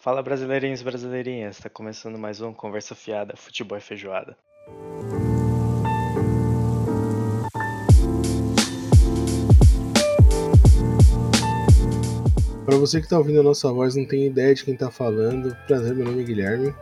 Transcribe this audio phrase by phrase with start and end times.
[0.00, 4.34] Fala brasileirinhos e brasileirinhas, tá começando mais um Conversa Fiada, Futebol e Feijoada.
[12.64, 15.54] Para você que tá ouvindo a nossa voz não tem ideia de quem tá falando,
[15.66, 16.74] prazer, meu nome é Guilherme.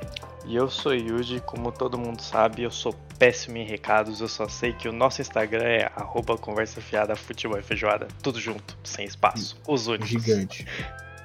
[0.46, 4.48] E eu sou Yuji, como todo mundo sabe, eu sou péssimo em recados, eu só
[4.48, 9.04] sei que o nosso Instagram é arroba conversa fiada, futebol e feijoada, tudo junto, sem
[9.04, 10.08] espaço, os únicos.
[10.08, 10.64] Gigante.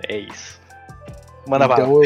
[0.10, 0.63] É isso.
[1.48, 2.04] Manda então, bala.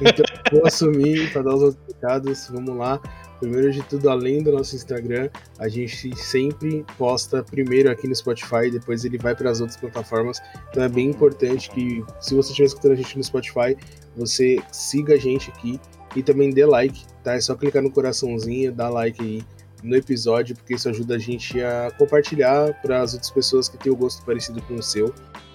[0.00, 3.00] então vou assumir para dar os outros recados, vamos lá.
[3.40, 8.68] Primeiro de tudo, além do nosso Instagram, a gente sempre posta primeiro aqui no Spotify,
[8.70, 10.40] depois ele vai para as outras plataformas.
[10.70, 13.76] Então é bem importante que, se você estiver escutando a gente no Spotify,
[14.16, 15.80] você siga a gente aqui
[16.16, 17.34] e também dê like, tá?
[17.34, 19.42] É só clicar no coraçãozinho, dar like aí
[19.84, 23.92] no episódio, porque isso ajuda a gente a compartilhar para as outras pessoas que têm
[23.92, 25.14] o gosto parecido com o seu.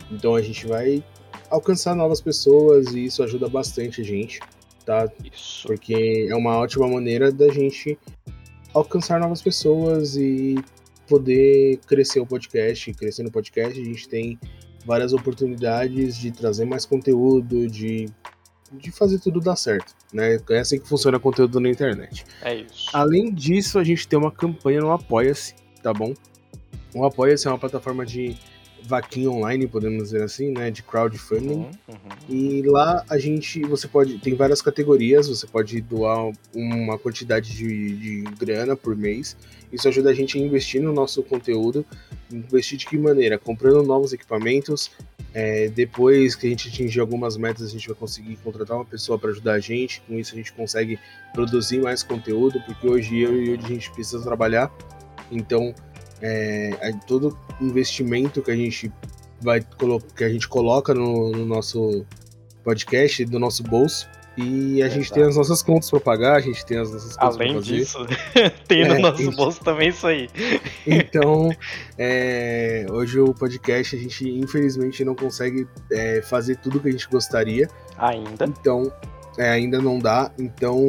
[0.09, 1.03] Então a gente vai
[1.53, 4.39] alcançar novas pessoas e isso ajuda bastante a gente,
[4.83, 5.07] tá?
[5.31, 5.67] Isso.
[5.67, 7.97] Porque é uma ótima maneira da gente
[8.73, 10.55] alcançar novas pessoas e
[11.07, 12.91] poder crescer o podcast.
[12.93, 14.39] Crescer no podcast, a gente tem
[14.83, 18.07] várias oportunidades de trazer mais conteúdo, de,
[18.71, 19.93] de fazer tudo dar certo.
[20.11, 20.39] Né?
[20.49, 22.25] É assim que funciona conteúdo na internet.
[22.41, 22.89] É isso.
[22.93, 26.15] Além disso, a gente tem uma campanha no Apoia-se, tá bom?
[26.95, 28.35] O Apoia-se é uma plataforma de
[28.85, 31.53] vaquinha online, podemos dizer assim, né, de crowdfunding.
[31.53, 31.95] Uhum, uhum.
[32.29, 37.95] E lá a gente, você pode, tem várias categorias, você pode doar uma quantidade de,
[37.97, 39.35] de grana por mês.
[39.71, 41.83] Isso ajuda a gente a investir no nosso conteúdo.
[42.31, 43.39] Investir de que maneira?
[43.39, 44.91] Comprando novos equipamentos.
[45.33, 49.17] É, depois que a gente atingir algumas metas, a gente vai conseguir contratar uma pessoa
[49.17, 50.01] para ajudar a gente.
[50.01, 50.99] Com isso a gente consegue
[51.33, 54.71] produzir mais conteúdo, porque hoje eu e hoje a gente precisa trabalhar.
[55.31, 55.73] Então,
[56.23, 58.91] é, todo investimento que a gente
[59.41, 59.59] vai
[60.15, 62.05] que a gente coloca no, no nosso
[62.63, 66.65] podcast do nosso bolso e a gente tem as nossas contas para pagar, a gente
[66.65, 67.99] tem as nossas coisas Além disso,
[68.67, 70.27] tem no É, nosso bolso também isso aí.
[70.87, 71.49] Então,
[71.97, 77.07] é, hoje o podcast a gente infelizmente não consegue é, fazer tudo que a gente
[77.09, 77.67] gostaria.
[77.97, 78.45] Ainda.
[78.45, 78.91] Então,
[79.37, 80.31] é, ainda não dá.
[80.39, 80.81] Então,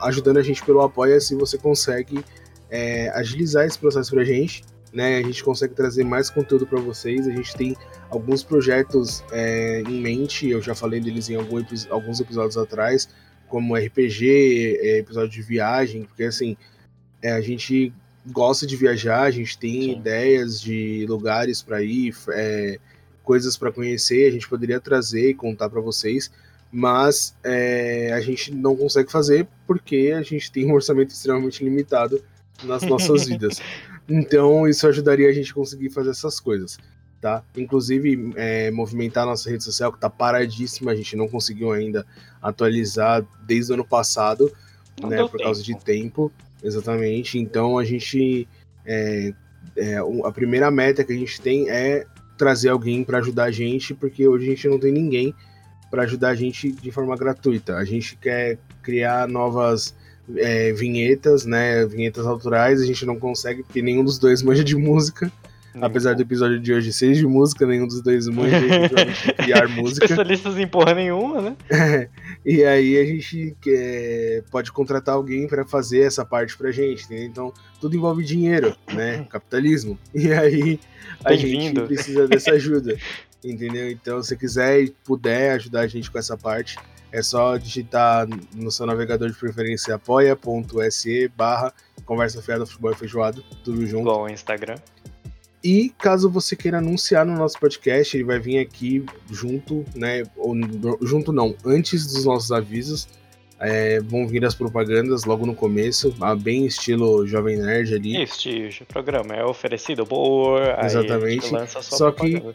[0.00, 2.24] ajudando a gente pelo Apoia-se, você consegue
[2.70, 4.64] é, agilizar esse processo pra gente.
[4.92, 5.18] Né?
[5.18, 7.26] A gente consegue trazer mais conteúdo para vocês.
[7.26, 7.76] A gente tem
[8.10, 13.08] alguns projetos é, em mente, eu já falei deles em algum alguns episódios atrás,
[13.48, 16.56] como RPG, é, episódio de viagem, porque assim,
[17.22, 17.92] é, a gente
[18.26, 19.92] gosta de viajar, a gente tem Sim.
[19.92, 22.78] ideias de lugares para ir, é,
[23.22, 26.30] coisas para conhecer, a gente poderia trazer e contar para vocês,
[26.70, 32.22] mas é, a gente não consegue fazer porque a gente tem um orçamento extremamente limitado
[32.64, 33.60] nas nossas vidas.
[34.08, 36.78] Então isso ajudaria a gente a conseguir fazer essas coisas.
[37.20, 37.42] Tá?
[37.56, 42.06] Inclusive, é, movimentar a nossa rede social, que tá paradíssima, a gente não conseguiu ainda
[42.40, 44.52] atualizar desde o ano passado,
[45.02, 46.30] Não né, por causa de tempo.
[46.30, 46.32] tempo,
[46.62, 47.38] exatamente.
[47.38, 48.46] Então a gente.
[48.86, 49.32] é,
[49.76, 53.92] é, a primeira meta que a gente tem é trazer alguém para ajudar a gente,
[53.92, 55.34] porque hoje a gente não tem ninguém
[55.90, 57.76] para ajudar a gente de forma gratuita.
[57.76, 59.94] A gente quer criar novas
[60.36, 61.84] é, vinhetas, né?
[61.86, 65.30] Vinhetas autorais, a gente não consegue, porque nenhum dos dois manja de música.
[65.80, 70.06] Apesar do episódio de hoje ser de música, nenhum dos dois manja de criar música.
[70.06, 71.56] Especialistas em porra nenhuma, né?
[72.44, 77.24] E aí a gente quer- pode contratar alguém para fazer essa parte pra gente, entendeu?
[77.26, 79.24] Então, tudo envolve dinheiro, né?
[79.30, 79.96] Capitalismo.
[80.14, 80.80] E aí
[81.24, 82.96] a gente precisa dessa ajuda,
[83.44, 83.88] entendeu?
[83.90, 86.76] Então, se quiser e puder ajudar a gente com essa parte,
[87.12, 91.72] é só digitar no seu navegador de preferência apoia.se barra
[92.04, 94.02] conversa fiada futebol e feijoado, tudo junto.
[94.02, 94.76] Igual o Instagram.
[95.62, 100.22] E caso você queira anunciar no nosso podcast, ele vai vir aqui junto, né?
[100.36, 100.54] Ou
[101.02, 103.08] junto não, antes dos nossos avisos.
[103.60, 108.16] É, vão vir as propagandas logo no começo, ah, bem estilo Jovem Nerd ali.
[108.22, 110.62] Este programa é oferecido por.
[110.62, 111.52] aí Exatamente.
[111.52, 112.54] lança só Só que- propaganda.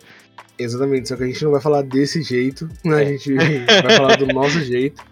[0.58, 2.98] Exatamente, só que a gente não vai falar desse jeito, né?
[2.98, 5.04] A gente vai falar do nosso jeito.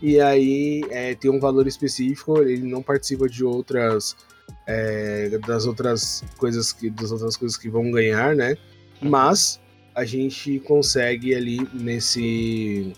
[0.00, 4.16] E aí é, tem um valor específico, ele não participa de outras.
[4.66, 6.90] é, das outras coisas que.
[6.90, 8.56] das outras coisas que vão ganhar, né?
[9.00, 9.60] Mas
[9.94, 12.92] a gente consegue ali nesse.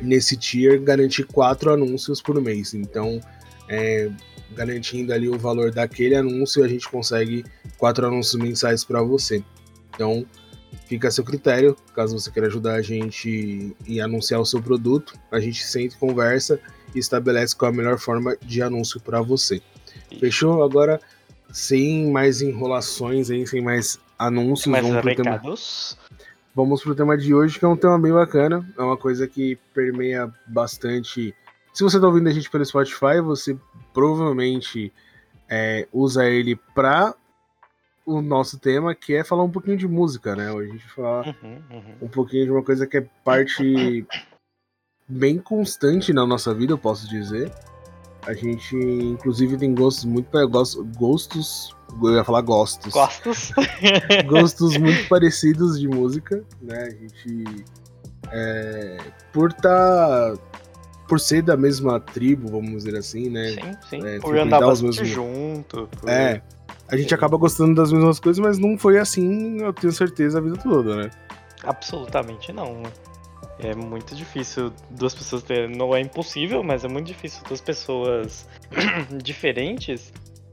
[0.00, 2.72] nesse tier garantir quatro anúncios por mês.
[2.72, 3.20] Então,
[3.68, 4.08] é,
[4.54, 7.44] garantindo ali o valor daquele anúncio, a gente consegue
[7.78, 9.42] quatro anúncios mensais para você.
[9.92, 10.24] Então,
[10.86, 15.14] fica a seu critério, caso você queira ajudar a gente e anunciar o seu produto,
[15.30, 16.60] a gente senta, conversa
[16.94, 19.60] e estabelece qual é a melhor forma de anúncio para você.
[20.20, 20.62] Fechou?
[20.62, 21.00] Agora,
[21.52, 25.42] sem mais enrolações aí, sem mais anúncios, Mais vamos pro tema,
[26.54, 28.66] vamos pro tema de hoje, que é um tema bem bacana.
[28.78, 31.34] É uma coisa que permeia bastante.
[31.72, 33.56] Se você tá ouvindo a gente pelo Spotify, você
[33.92, 34.92] provavelmente
[35.48, 37.14] é, usa ele pra
[38.06, 40.50] o nosso tema, que é falar um pouquinho de música, né?
[40.52, 41.94] Hoje a gente falar Uhum, uhum.
[42.02, 44.06] um pouquinho de uma coisa que é parte
[45.08, 47.52] bem constante na nossa vida, eu posso dizer.
[48.24, 50.28] A gente, inclusive, tem gostos muito.
[50.96, 51.74] Gostos.
[52.02, 52.92] Eu ia falar gostos.
[52.92, 53.52] Gostos?
[54.26, 56.82] Gostos muito parecidos de música, né?
[56.84, 57.44] A gente.
[58.32, 58.98] é,
[59.32, 60.34] por tá.
[61.08, 63.50] Por ser da mesma tribo, vamos dizer assim, né?
[63.50, 63.60] sim,
[64.00, 64.04] sim.
[64.04, 65.88] É, por andar bastante mesmos- junto.
[66.00, 66.42] por- É.
[66.88, 70.40] A gente acaba gostando das mesmas coisas, mas não foi assim, eu tenho certeza, a
[70.40, 71.10] vida toda, né?
[71.64, 72.82] Absolutamente não.
[73.58, 75.74] É muito difícil duas pessoas terem.
[75.74, 78.46] Não é impossível, mas é muito difícil duas pessoas
[79.22, 80.12] diferentes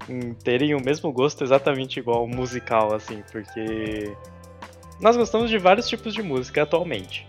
[0.09, 4.15] em terem o mesmo gosto exatamente igual musical, assim, porque
[5.00, 7.27] nós gostamos de vários tipos de música atualmente.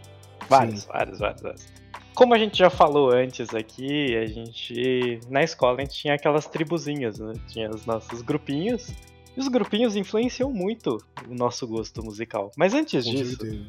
[0.48, 1.73] Vários, vários, vários, vários.
[2.14, 5.18] Como a gente já falou antes aqui, a gente.
[5.28, 7.32] Na escola a gente tinha aquelas tribuzinhas, né?
[7.48, 8.88] Tinha os nossos grupinhos.
[9.36, 10.96] E os grupinhos influenciam muito
[11.28, 12.52] o nosso gosto musical.
[12.56, 13.66] Mas antes Com disso, certeza.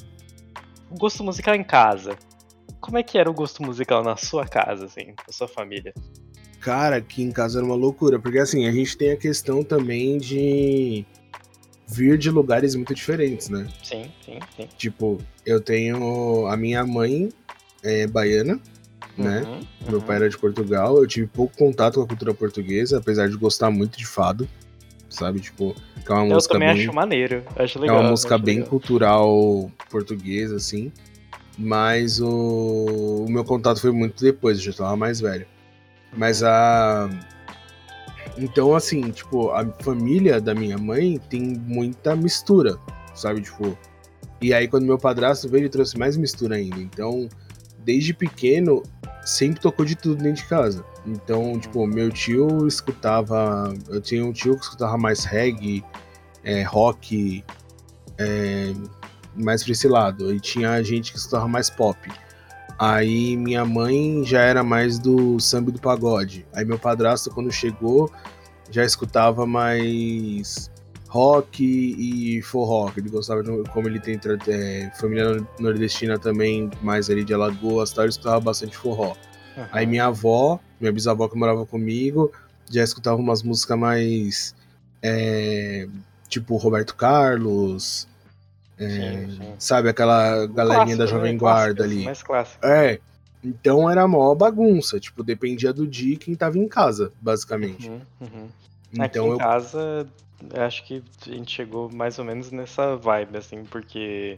[0.92, 2.16] o gosto musical em casa.
[2.80, 5.92] Como é que era o gosto musical na sua casa, assim, na sua família?
[6.60, 10.20] Cara, aqui em casa era uma loucura, porque assim, a gente tem a questão também
[10.20, 11.04] de
[11.88, 13.68] vir de lugares muito diferentes, né?
[13.84, 14.68] Sim, sim, sim.
[14.78, 17.30] Tipo, eu tenho a minha mãe
[17.86, 18.60] é baiana,
[19.18, 19.42] né?
[19.42, 20.06] Uhum, Meu uhum.
[20.06, 23.72] pai era de Portugal, eu tive pouco contato com a cultura portuguesa, apesar de gostar
[23.72, 24.48] muito de fado,
[25.10, 25.40] sabe?
[25.40, 27.44] Tipo, é uma Eu música também bem, acho maneiro.
[27.56, 28.00] Acho é legal.
[28.00, 28.70] uma música bem legal.
[28.70, 30.92] cultural portuguesa, assim.
[31.58, 35.46] Mas o, o meu contato foi muito depois, eu já tava mais velho.
[36.16, 37.10] Mas a.
[38.38, 42.78] Então, assim, tipo, a família da minha mãe tem muita mistura,
[43.14, 43.42] sabe?
[43.42, 43.78] Tipo.
[44.42, 46.78] E aí, quando meu padrasto veio, ele trouxe mais mistura ainda.
[46.78, 47.30] Então,
[47.86, 48.82] desde pequeno,
[49.24, 50.84] sempre tocou de tudo dentro de casa.
[51.06, 53.74] Então, tipo, meu tio escutava.
[53.88, 55.86] Eu tinha um tio que escutava mais reggae,
[56.44, 57.44] é, rock,
[58.18, 58.74] é,
[59.36, 60.34] mais pra esse lado.
[60.34, 61.98] E tinha gente que escutava mais pop.
[62.78, 66.46] Aí minha mãe já era mais do samba e do pagode.
[66.54, 68.12] Aí meu padrasto, quando chegou,
[68.70, 70.70] já escutava mais
[71.16, 72.92] rock e forró.
[72.92, 74.20] que Ele gostava, de, como ele tem
[74.50, 79.16] é, família nordestina também, mais ali de Alagoas, tal, ele escutava bastante forró.
[79.56, 79.66] Uhum.
[79.72, 82.34] Aí minha avó, minha bisavó que morava comigo,
[82.70, 84.56] já escutava umas músicas mais.
[85.02, 85.88] é,
[86.28, 88.08] tipo Roberto Carlos,
[88.78, 89.54] Sim, sim.
[89.58, 89.88] sabe?
[89.88, 91.12] Aquela galerinha Clássico, da né?
[91.12, 92.06] Jovem Guarda Clássicos, ali.
[92.06, 92.66] Mais clássico.
[92.66, 93.00] É.
[93.42, 95.00] Então era mó bagunça.
[95.00, 97.90] Tipo, dependia do dia quem tava em casa, basicamente.
[97.90, 98.48] Uhum, uhum.
[98.92, 99.38] Então Aqui em eu.
[99.38, 100.08] casa,
[100.66, 104.38] acho que a gente chegou mais ou menos nessa vibe, assim, porque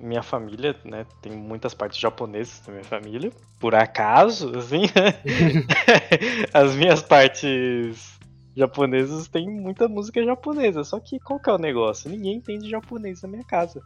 [0.00, 3.30] minha família, né, tem muitas partes japonesas da minha família.
[3.60, 4.82] Por acaso, assim,
[6.52, 8.18] as minhas partes
[8.56, 10.84] japonesas têm muita música japonesa.
[10.84, 12.10] Só que qual que é o negócio?
[12.10, 13.80] Ninguém entende japonês na minha casa.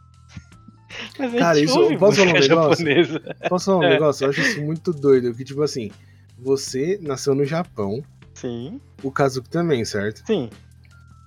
[1.19, 2.85] Mas a Cara, isso- ouve posso falar um negócio?
[2.85, 3.35] japonesa.
[3.49, 3.89] Posso falar um É.
[3.89, 4.25] negócio?
[4.25, 5.33] Eu acho isso muito doido.
[5.33, 5.91] Que, tipo assim,
[6.37, 8.03] você nasceu no Japão,
[8.33, 10.23] Sim, o Kazuki também, certo?
[10.25, 10.49] sim.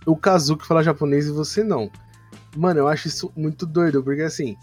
[0.07, 1.91] O Kazuki fala japonês e você não.
[2.57, 4.57] Mano, eu acho isso muito doido, porque assim,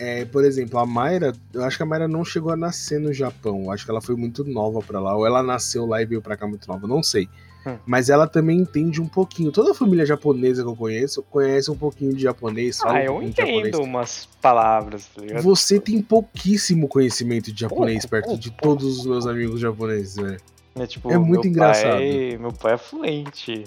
[0.00, 3.12] é, por exemplo, a Mayra, eu acho que a Mayra não chegou a nascer no
[3.12, 3.64] Japão.
[3.64, 6.22] Eu acho que ela foi muito nova pra lá, ou ela nasceu lá e veio
[6.22, 7.28] pra cá muito nova, não sei.
[7.66, 7.76] Hum.
[7.84, 9.50] Mas ela também entende um pouquinho.
[9.50, 12.78] Toda a família japonesa que eu conheço conhece um pouquinho de japonês.
[12.82, 13.76] Ah, um eu de entendo japonês.
[13.76, 15.40] umas palavras, tá?
[15.40, 20.16] Você tem pouquíssimo conhecimento de japonês Pouco, perto pouco, de todos os meus amigos japoneses,
[20.16, 20.40] velho.
[20.78, 21.98] É, tipo, É muito meu engraçado.
[21.98, 23.64] Pai, meu pai é fluente.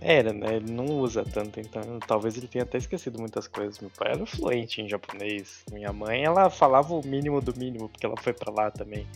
[0.00, 0.56] Era, né?
[0.56, 3.78] Ele não usa tanto, então talvez ele tenha até esquecido muitas coisas.
[3.80, 5.64] Meu pai era fluente em japonês.
[5.72, 9.06] Minha mãe, ela falava o mínimo do mínimo, porque ela foi pra lá também.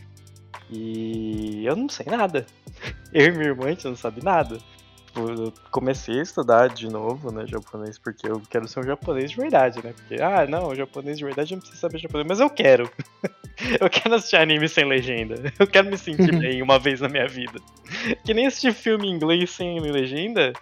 [0.71, 2.47] E eu não sei nada.
[3.13, 4.59] Eu e minha irmã, a gente não sabe nada.
[5.11, 9.33] Tipo, eu comecei a estudar de novo, né, japonês, porque eu quero ser um japonês
[9.33, 9.93] de verdade, né?
[9.93, 12.89] Porque, ah, não, o japonês de verdade não preciso saber japonês, mas eu quero.
[13.81, 15.53] eu quero assistir anime sem legenda.
[15.59, 17.59] Eu quero me sentir bem uma vez na minha vida.
[18.25, 20.53] Que nem assistir filme em inglês sem legenda.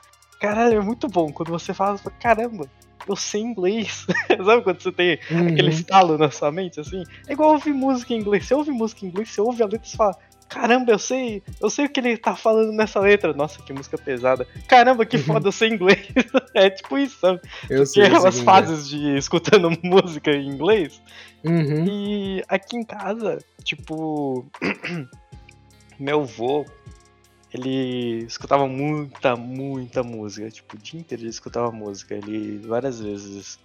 [0.40, 2.70] Caralho, é muito bom quando você fala, você fala, caramba,
[3.06, 4.06] eu sei inglês.
[4.46, 5.68] Sabe quando você tem aquele Uhum.
[5.68, 7.02] estalo na sua mente, assim?
[7.26, 8.46] É igual ouvir música em inglês.
[8.46, 10.16] Você ouve música em inglês, você ouve a letra e fala,
[10.48, 13.32] caramba, eu sei, eu sei o que ele tá falando nessa letra.
[13.32, 14.46] Nossa, que música pesada.
[14.66, 16.08] Caramba, que foda, eu sei inglês.
[16.54, 17.40] é tipo isso, sabe?
[17.68, 18.42] Eu sei, eu sei aquelas é.
[18.42, 21.00] fases de escutando música em inglês.
[21.44, 21.84] Uhum.
[21.86, 24.46] E aqui em casa, tipo,
[26.00, 26.64] meu avô,
[27.52, 30.50] ele escutava muita, muita música.
[30.50, 32.14] Tipo, o dia inteiro ele escutava música.
[32.14, 33.58] Ele várias vezes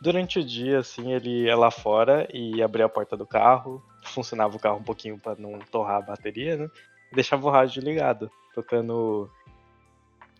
[0.00, 4.56] durante o dia, assim, ele ia lá fora e abria a porta do carro, funcionava
[4.56, 6.70] o carro um pouquinho para não torrar a bateria, né?
[7.12, 9.30] E deixava o rádio ligado, tocando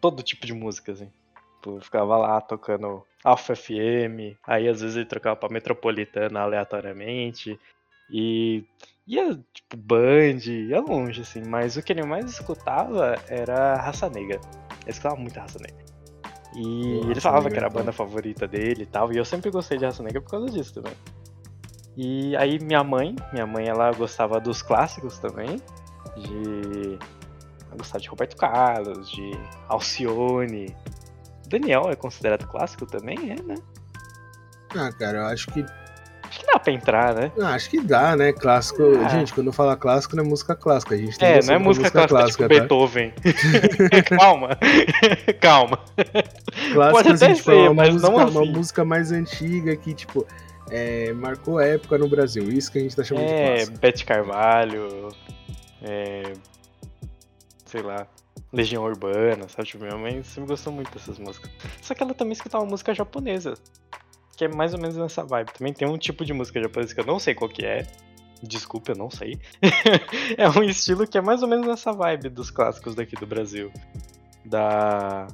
[0.01, 1.11] todo tipo de música, assim.
[1.67, 7.59] Tipo, ficava lá tocando Alpha FM, aí às vezes ele trocava pra Metropolitana aleatoriamente,
[8.09, 8.65] e
[9.07, 14.41] ia, tipo, Band, ia longe, assim, mas o que ele mais escutava era Raça Negra.
[14.83, 15.85] Ele escutava muito Raça Negra.
[16.55, 19.77] E ele falava que era a banda favorita dele e tal, e eu sempre gostei
[19.77, 20.95] de Raça Negra por causa disso também.
[21.97, 25.61] E aí minha mãe, minha mãe ela gostava dos clássicos também,
[26.17, 26.99] de
[27.77, 29.33] gostava de Roberto Carlos, de
[29.69, 30.75] Alcione.
[31.49, 33.55] Daniel é considerado clássico também, é, né?
[34.75, 35.65] Ah, cara, eu acho que
[36.29, 37.33] Acho que dá pra entrar, né?
[37.41, 38.33] Ah, acho que dá, né?
[38.33, 38.83] Clássico.
[39.05, 39.09] Ah.
[39.09, 40.95] Gente, quando fala clássico, não é música clássica.
[40.95, 42.61] A gente tem é, não é música, música clássica, clássica tipo tá?
[42.61, 43.15] Beethoven.
[44.19, 44.49] Calma.
[45.41, 45.79] Calma.
[46.73, 48.39] Clássico, Pode até assim, tipo, ser, uma, música, assim.
[48.39, 50.27] uma música mais antiga que, tipo,
[50.71, 52.45] é, marcou época no Brasil.
[52.51, 53.79] Isso que a gente tá chamando é, de clássico.
[53.79, 55.09] Bete Carvalho.
[55.83, 56.33] É,
[57.65, 58.07] sei lá.
[58.53, 59.69] Legião Urbana, sabe?
[59.69, 61.51] Tipo, minha mãe sempre gostou muito dessas músicas.
[61.83, 63.55] Só que ela também escutava música japonesa
[64.37, 65.53] que é mais ou menos nessa vibe.
[65.53, 67.87] Também tem um tipo de música japonesa que eu não sei qual que é.
[68.43, 69.41] Desculpa, eu não sei.
[70.37, 73.73] é um estilo que é mais ou menos nessa vibe dos clássicos daqui do Brasil.
[74.45, 75.27] Da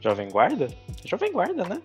[0.00, 0.68] Jovem Guarda?
[1.04, 1.82] Jovem Guarda, né?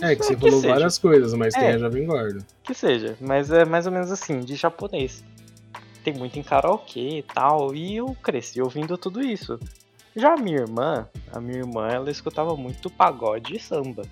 [0.00, 2.40] É, que você falou várias coisas, mas é, tem a Jovem Guarda.
[2.62, 5.24] Que seja, mas é mais ou menos assim, de japonês.
[6.02, 9.58] Tem muito em karaokê e tal, e eu cresci ouvindo tudo isso.
[10.14, 14.02] Já a minha irmã, a minha irmã, ela escutava muito pagode e samba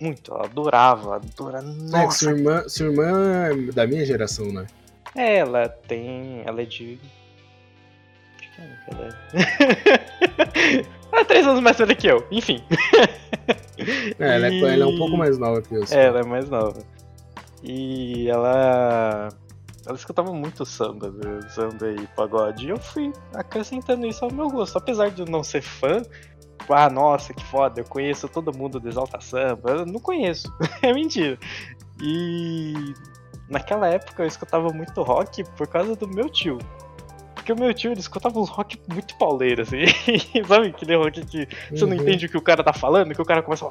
[0.00, 1.60] muito, ela adorava, adora.
[1.60, 1.96] Nossa.
[1.98, 3.04] É, sua irmã, sua irmã
[3.46, 4.66] é da minha geração, né?
[5.14, 6.42] É, ela tem.
[6.46, 6.98] Ela é de.
[8.38, 9.08] Acho que é, ela
[10.96, 10.99] é.
[11.12, 12.62] Ela é três anos mais velha que eu, enfim.
[14.18, 14.62] É, ela, e...
[14.62, 15.84] é, ela é um pouco mais nova que eu.
[15.90, 16.82] É, ela é mais nova.
[17.62, 19.28] E ela.
[19.86, 21.12] Ela escutava muito samba,
[21.48, 22.66] samba e pagode.
[22.66, 24.76] E eu fui acrescentando isso ao meu gosto.
[24.76, 26.02] Apesar de eu não ser fã,
[26.68, 29.70] ah, nossa, que foda, eu conheço todo mundo do Exalta Samba.
[29.70, 30.52] Eu não conheço,
[30.82, 31.38] é mentira.
[32.02, 32.94] E
[33.48, 36.58] naquela época eu escutava muito rock por causa do meu tio.
[37.50, 39.84] Porque o meu tio ele escutava uns rock muito pauleiro, assim.
[40.46, 41.90] Sabe aquele rock que você uhum.
[41.90, 43.70] não entende o que o cara tá falando, que o cara começa a.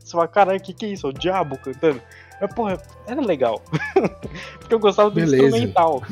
[0.00, 1.06] Você fala, caralho, o que, que é isso?
[1.06, 2.02] É o diabo cantando.
[2.40, 3.62] Mas, porra, era legal.
[4.58, 5.46] Porque eu gostava do Beleza.
[5.46, 6.02] instrumental.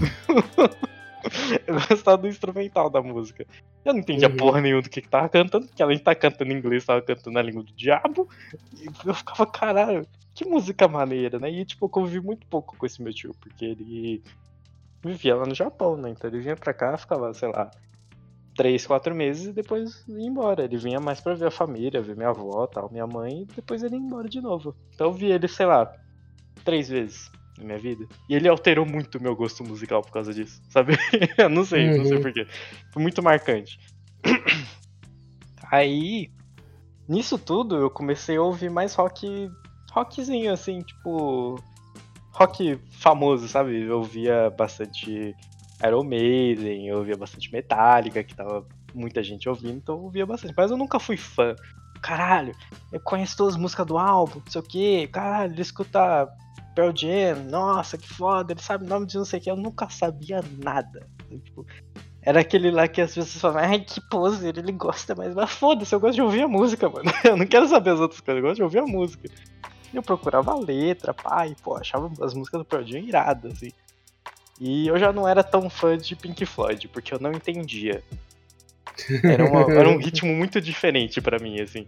[1.67, 3.45] eu gostava do instrumental da música.
[3.85, 4.37] Eu não entendia uhum.
[4.37, 6.85] porra nenhuma do que, que tava cantando, porque além de estar tá cantando em inglês,
[6.85, 8.29] tava cantando na língua do diabo.
[8.79, 11.51] E eu ficava, caralho, que música maneira, né?
[11.51, 14.23] E tipo, eu convivi muito pouco com esse meu tio, porque ele
[15.03, 16.11] vivia lá no Japão, né?
[16.11, 17.71] Então ele vinha pra cá, ficava, sei lá,
[18.55, 20.65] três, quatro meses e depois ia embora.
[20.65, 23.83] Ele vinha mais pra ver a família, ver minha avó tal, minha mãe, e depois
[23.83, 24.75] ele ia embora de novo.
[24.95, 25.91] Então eu vi ele, sei lá,
[26.65, 28.07] três vezes na minha vida.
[28.29, 30.95] E ele alterou muito o meu gosto musical por causa disso, sabe?
[31.39, 31.99] eu não sei, uhum.
[31.99, 32.23] não sei uhum.
[32.23, 32.47] porquê.
[32.93, 33.79] Foi muito marcante.
[35.71, 36.31] Aí,
[37.09, 39.51] nisso tudo, eu comecei a ouvir mais rock.
[39.93, 41.63] rockzinho, assim, tipo.
[42.33, 43.83] Rock famoso, sabe?
[43.83, 45.37] Eu ouvia bastante
[45.85, 50.55] Iron Maiden, eu ouvia bastante Metallica, que tava muita gente ouvindo, então eu ouvia bastante.
[50.57, 51.55] Mas eu nunca fui fã.
[52.03, 52.55] Caralho,
[52.93, 56.29] eu conheço todas as músicas do álbum, não sei o que, caralho, ele escuta
[56.75, 59.57] Pearl Jam, nossa, que foda, ele sabe o nome de não sei o que, eu
[59.57, 61.07] nunca sabia nada.
[61.45, 61.67] Tipo,
[62.23, 65.95] era aquele lá que as pessoas falavam, ai, que poser, ele gosta, mas, mas foda-se,
[65.95, 67.11] eu gosto de ouvir a música, mano.
[67.25, 69.29] Eu não quero saber as outras coisas, eu gosto de ouvir a música.
[69.93, 73.73] Eu procurava a letra, pai, pô, achava as músicas do Pearl iradas, assim.
[74.61, 78.03] E eu já não era tão fã de Pink Floyd, porque eu não entendia.
[79.25, 81.87] Era, uma, era um ritmo muito diferente para mim, assim.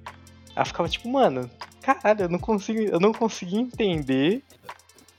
[0.56, 1.50] Ela ficava tipo, mano,
[1.82, 4.42] caralho, eu não consigo, eu não consegui entender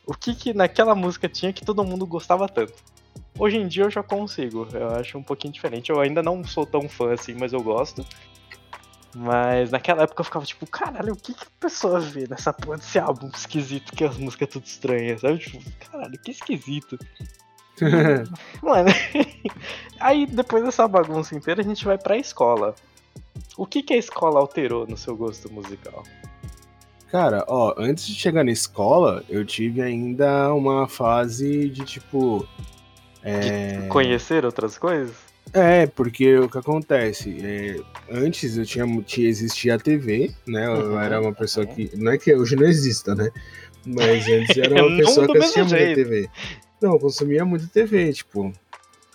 [0.05, 2.73] o que que naquela música tinha que todo mundo gostava tanto.
[3.37, 5.91] Hoje em dia eu já consigo, eu acho um pouquinho diferente.
[5.91, 8.05] Eu ainda não sou tão fã assim, mas eu gosto.
[9.15, 12.77] Mas naquela época eu ficava tipo, caralho, o que, que a pessoa vê nessa porra
[12.77, 15.37] desse álbum esquisito que as músicas tudo estranhas, sabe?
[15.37, 16.97] Tipo, caralho, que esquisito.
[18.61, 18.89] Mano,
[19.99, 22.75] aí depois dessa bagunça inteira a gente vai pra escola.
[23.57, 26.03] O que, que a escola alterou no seu gosto musical?
[27.11, 32.47] Cara, ó, antes de chegar na escola, eu tive ainda uma fase de tipo.
[33.21, 33.81] É...
[33.81, 35.32] De conhecer outras coisas?
[35.51, 37.37] É, porque o que acontece?
[37.43, 37.79] É,
[38.11, 40.65] antes eu tinha, tinha existia a TV, né?
[40.65, 41.75] Eu uhum, era uma pessoa uhum.
[41.75, 41.91] que.
[41.97, 43.29] Não é que hoje não exista, né?
[43.85, 46.29] Mas antes eu era uma pessoa que assistia muita TV.
[46.81, 48.53] Não, eu consumia muito TV, tipo.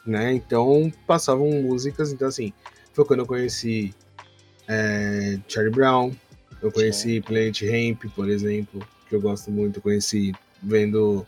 [0.06, 0.32] Né?
[0.32, 2.52] Então passavam músicas, então assim,
[2.94, 3.94] foi quando eu conheci
[4.68, 6.12] é, Charlie Brown,
[6.60, 7.22] Eu conheci Sim.
[7.22, 9.78] Planet Ramp, por exemplo, que eu gosto muito.
[9.78, 10.32] Eu conheci
[10.62, 11.26] vendo.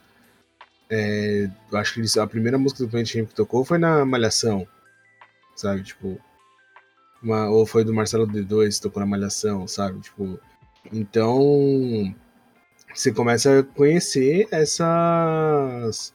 [0.91, 4.67] É, eu acho que a primeira música do Planet Ramp que tocou foi na Malhação.
[5.61, 5.83] Sabe?
[5.83, 6.19] Tipo.
[7.23, 10.01] Uma, ou foi do Marcelo D2, tocou na Malhação, sabe?
[10.01, 10.39] Tipo.
[10.93, 12.15] Então.
[12.95, 16.13] Você começa a conhecer essas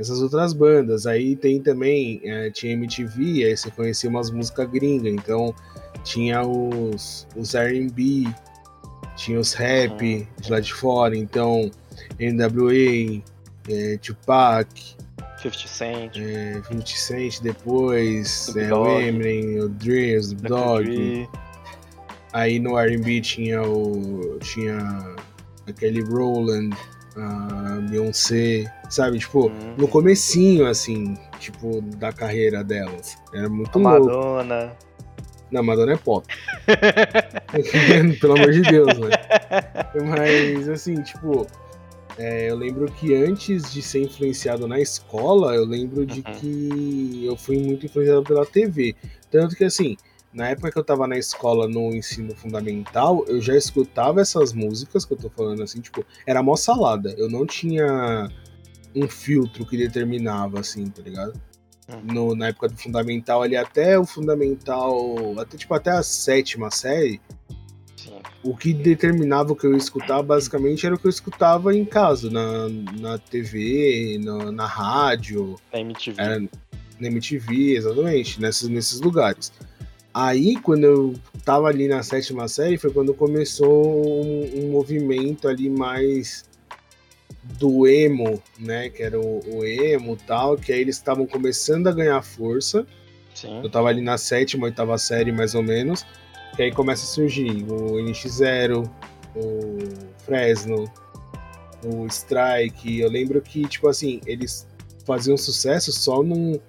[0.00, 1.06] essas outras bandas.
[1.06, 5.54] Aí tem também, é, tinha MTV, aí você conhecia umas músicas gringas, então
[6.02, 8.26] tinha os, os R&B,
[9.14, 11.70] tinha os rap de lá de fora, então
[12.18, 13.22] NWA,
[13.68, 14.96] é, Tupac,
[15.42, 21.28] 50 Cent, é, 50 Cent depois, é, o Eminem, o Dre, o Dog.
[22.32, 24.78] Aí no R&B tinha o tinha
[25.66, 26.70] aquele Roland,
[27.16, 29.18] a Beyoncé, sabe?
[29.18, 29.74] Tipo, hum.
[29.76, 33.16] no comecinho, assim, tipo, da carreira delas.
[33.34, 34.06] Era muito a louco.
[34.06, 34.72] Madonna.
[35.50, 36.26] Não, Madonna é pop.
[38.20, 39.10] Pelo amor de Deus, né?
[40.06, 41.46] Mas, assim, tipo,
[42.20, 46.34] é, eu lembro que antes de ser influenciado na escola, eu lembro de uhum.
[46.34, 48.94] que eu fui muito influenciado pela TV.
[49.30, 49.96] Tanto que, assim,
[50.30, 55.06] na época que eu tava na escola no ensino fundamental, eu já escutava essas músicas
[55.06, 57.14] que eu tô falando assim, tipo, era mó salada.
[57.16, 58.28] Eu não tinha
[58.94, 61.40] um filtro que determinava, assim, tá ligado?
[61.88, 62.02] Hum.
[62.12, 67.18] No, na época do fundamental ali, até o fundamental, até tipo, até a sétima série.
[68.42, 72.30] O que determinava o que eu escutava basicamente era o que eu escutava em casa,
[72.30, 72.68] na,
[72.98, 75.56] na TV, na, na rádio.
[75.72, 76.20] Na MTV.
[76.20, 76.40] Era,
[76.98, 79.52] na MTV, exatamente, nesses, nesses lugares.
[80.12, 85.70] Aí, quando eu tava ali na sétima série, foi quando começou um, um movimento ali
[85.70, 86.44] mais
[87.58, 88.88] do emo, né?
[88.90, 92.86] Que era o, o emo tal, que aí eles estavam começando a ganhar força.
[93.34, 93.60] Sim.
[93.62, 96.04] Eu tava ali na sétima, oitava série, mais ou menos.
[96.60, 98.86] Que aí começa a surgir o NX0,
[99.34, 99.78] o
[100.26, 100.84] Fresno,
[101.82, 103.00] o Strike.
[103.00, 104.68] Eu lembro que, tipo assim, eles
[105.06, 106.60] faziam sucesso só num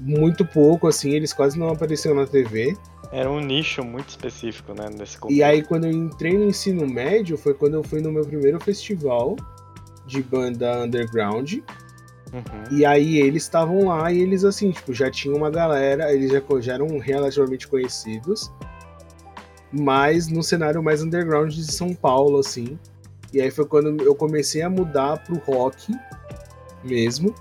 [0.00, 2.76] muito pouco, assim, eles quase não apareciam na TV.
[3.10, 7.36] Era um nicho muito específico, né, nesse E aí, quando eu entrei no ensino médio,
[7.36, 9.34] foi quando eu fui no meu primeiro festival
[10.06, 11.54] de banda underground.
[12.32, 12.78] Uhum.
[12.78, 16.40] E aí eles estavam lá e eles, assim, tipo, já tinham uma galera, eles já,
[16.60, 18.52] já eram relativamente conhecidos,
[19.78, 22.78] mas no cenário mais underground de São Paulo, assim.
[23.32, 25.92] E aí foi quando eu comecei a mudar pro rock
[26.82, 27.34] mesmo.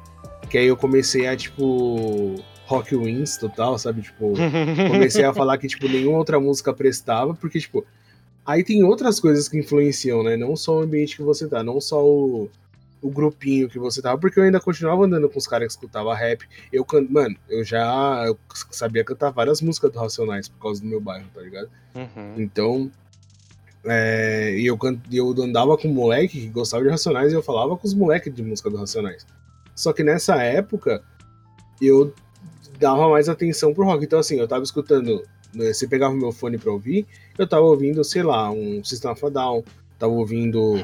[0.50, 4.02] Que aí eu comecei a, tipo, rock wins total, sabe?
[4.02, 4.34] Tipo,
[4.91, 7.86] comecei a falar que, tipo, nenhuma outra música prestava, porque, tipo,
[8.45, 10.36] aí tem outras coisas que influenciam, né?
[10.36, 12.50] Não só o ambiente que você tá, não só o,
[13.05, 16.11] o grupinho que você tava, porque eu ainda continuava andando com os caras que escutavam
[16.11, 16.43] rap.
[16.73, 18.35] Eu, mano, eu já eu
[18.71, 21.69] sabia cantar várias músicas do Racionais por causa do meu bairro, tá ligado?
[21.93, 22.33] Uhum.
[22.35, 22.91] Então,
[23.85, 24.79] é, e eu,
[25.11, 28.41] eu andava com moleque que gostava de Racionais e eu falava com os moleques de
[28.41, 29.27] música do Racionais.
[29.75, 31.03] Só que nessa época,
[31.79, 32.11] eu
[32.79, 34.03] dava mais atenção pro rock.
[34.03, 35.23] Então, assim, eu tava escutando.
[35.53, 37.05] Né, você pegava o meu fone pra ouvir,
[37.37, 39.63] eu tava ouvindo, sei lá, um System of a Down,
[39.99, 40.83] tava ouvindo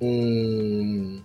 [0.00, 1.20] um.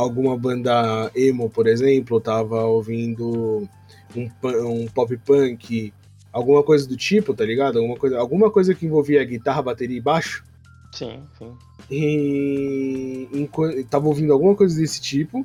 [0.00, 3.68] Alguma banda emo, por exemplo, tava ouvindo
[4.16, 4.30] um,
[4.66, 5.92] um pop punk,
[6.32, 7.78] alguma coisa do tipo, tá ligado?
[7.78, 10.44] Alguma coisa, alguma coisa que envolvia guitarra, bateria e baixo.
[10.92, 11.52] Sim, sim.
[11.90, 15.44] E, e tava ouvindo alguma coisa desse tipo.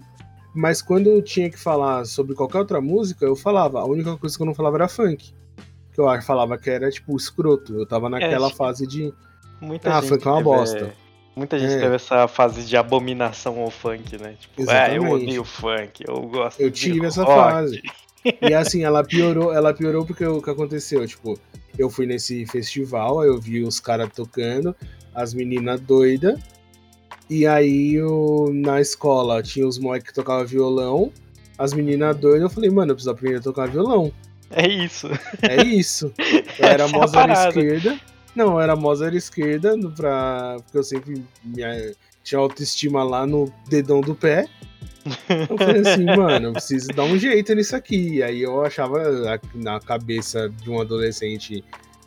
[0.53, 3.79] Mas quando eu tinha que falar sobre qualquer outra música, eu falava.
[3.79, 5.33] A única coisa que eu não falava era funk.
[5.91, 7.77] Que eu falava que era, tipo, escroto.
[7.77, 9.13] Eu tava naquela é, fase de.
[9.59, 10.93] Muita ah, gente funk é uma bosta.
[11.35, 11.79] Muita gente é.
[11.79, 14.35] teve essa fase de abominação ao funk, né?
[14.39, 17.51] Tipo, é, eu odeio funk, eu gosto Eu tive essa rock.
[17.51, 17.81] fase.
[18.41, 21.05] E assim, ela piorou, ela piorou porque o que aconteceu?
[21.07, 21.39] Tipo,
[21.77, 24.75] eu fui nesse festival, eu vi os caras tocando,
[25.13, 26.39] as meninas doidas,
[27.29, 31.11] e aí, eu, na escola, tinha os moleques que tocavam violão,
[31.57, 34.11] as meninas doidas, eu falei, mano, eu preciso aprender a tocar violão.
[34.51, 35.07] É isso.
[35.41, 36.13] É isso.
[36.59, 37.99] Eu era é Mozart esquerda.
[38.35, 41.93] Não, era Mozart esquerda, pra, porque eu sempre minha,
[42.23, 44.47] tinha autoestima lá no dedão do pé.
[45.29, 48.21] Eu falei assim, mano, eu preciso dar um jeito nisso aqui.
[48.21, 48.99] Aí eu achava
[49.53, 51.63] na cabeça de um adolescente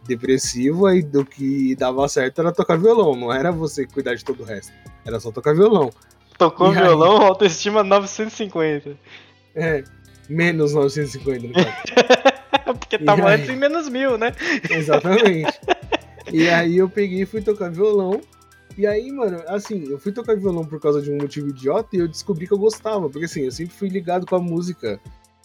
[0.07, 4.43] depressivo, aí do que dava certo era tocar violão, não era você cuidar de todo
[4.43, 4.73] o resto.
[5.05, 5.91] Era só tocar violão.
[6.37, 7.25] Tocou e violão, aí...
[7.29, 8.97] autoestima 950.
[9.55, 9.85] É,
[10.29, 11.69] menos 950 no caso.
[12.79, 13.35] Porque tava aí...
[13.37, 14.33] antes em menos mil, né?
[14.71, 15.53] Exatamente.
[16.33, 18.21] e aí eu peguei e fui tocar violão.
[18.77, 21.99] E aí, mano, assim, eu fui tocar violão por causa de um motivo idiota e
[21.99, 23.11] eu descobri que eu gostava.
[23.11, 25.01] Porque assim, eu sempre fui ligado com a música.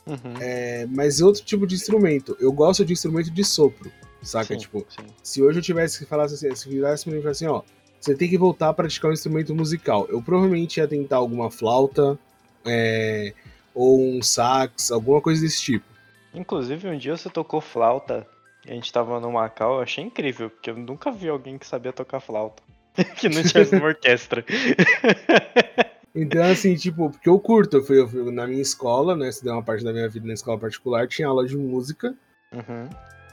[0.05, 0.33] Uhum.
[0.39, 2.37] É, mas outro tipo de instrumento.
[2.39, 3.91] Eu gosto de instrumento de sopro.
[4.21, 4.53] Saca?
[4.53, 5.05] Sim, tipo, sim.
[5.21, 7.61] se hoje eu tivesse que falar assim, se virasse pra mim e assim, ó,
[7.99, 10.05] você tem que voltar a praticar um instrumento musical.
[10.09, 12.17] Eu provavelmente ia tentar alguma flauta,
[12.65, 13.33] é,
[13.73, 15.85] ou um sax, alguma coisa desse tipo.
[16.33, 18.27] Inclusive, um dia você tocou flauta
[18.67, 21.91] a gente tava no Macau, eu achei incrível, porque eu nunca vi alguém que sabia
[21.91, 22.63] tocar flauta.
[23.17, 24.43] que não tinha uma orquestra.
[26.15, 29.31] Então, assim, tipo, porque eu curto, eu fui, eu fui na minha escola, né?
[29.31, 32.15] Se deu uma parte da minha vida na escola particular, tinha aula de música.
[32.51, 32.87] Uhum.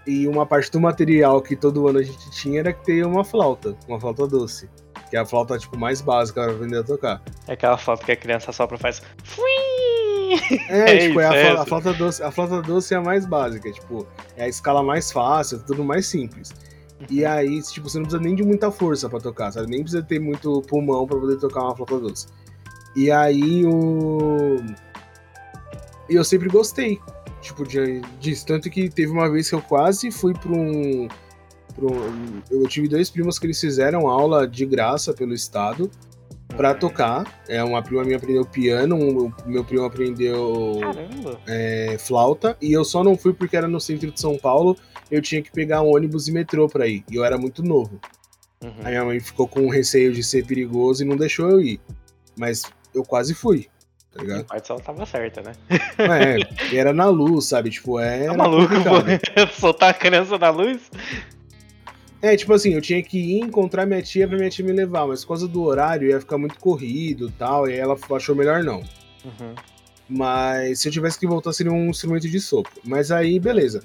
[0.07, 3.23] E uma parte do material que todo ano a gente tinha era que ter uma
[3.23, 4.71] flauta, uma flauta doce.
[5.11, 7.23] Que é a flauta, tipo, mais básica pra aprender a tocar.
[7.47, 9.03] É aquela flauta que a criança sopra e faz.
[9.25, 9.80] Fui!
[10.69, 12.23] É, É tipo, é a, é a flauta doce.
[12.23, 16.07] A flauta doce é a mais básica, tipo, é a escala mais fácil, tudo mais
[16.07, 16.53] simples.
[17.09, 19.69] E aí, tipo, você não precisa nem de muita força pra tocar, sabe?
[19.71, 22.27] Nem precisa ter muito pulmão pra poder tocar uma flauta doce.
[22.95, 24.57] E aí o.
[26.09, 27.01] E eu sempre gostei,
[27.41, 28.45] tipo, de, disso.
[28.47, 31.09] Tanto que teve uma vez que eu quase fui pra um.
[31.75, 35.91] pra um- Eu tive dois primos que eles fizeram aula de graça pelo estado
[36.61, 36.79] pra Uhum.
[36.79, 37.41] tocar.
[37.49, 40.79] É, uma prima minha aprendeu piano, um, meu primo aprendeu
[41.49, 44.77] é, flauta, e eu só não fui porque era no centro de São Paulo,
[45.11, 47.99] eu tinha que pegar um ônibus e metrô pra ir, e eu era muito novo.
[48.63, 48.75] Uhum.
[48.85, 51.81] A minha mãe ficou com receio de ser perigoso e não deixou eu ir.
[52.37, 52.63] Mas
[52.95, 53.67] eu quase fui,
[54.13, 54.45] tá ligado?
[54.45, 55.53] parte ela tava certa, né?
[55.99, 57.71] é, era na luz, sabe?
[57.71, 58.27] Tipo, é.
[58.27, 59.49] Tá maluco, pô.
[59.59, 60.91] Soltar a criança na luz?
[62.23, 65.07] É, tipo assim, eu tinha que ir encontrar minha tia pra minha tia me levar,
[65.07, 68.37] mas por causa do horário ia ficar muito corrido e tal, e aí ela achou
[68.37, 68.81] melhor não.
[69.25, 69.55] Uhum.
[70.09, 72.73] Mas se eu tivesse que voltar, seria um instrumento de sopro.
[72.85, 73.83] Mas aí, beleza.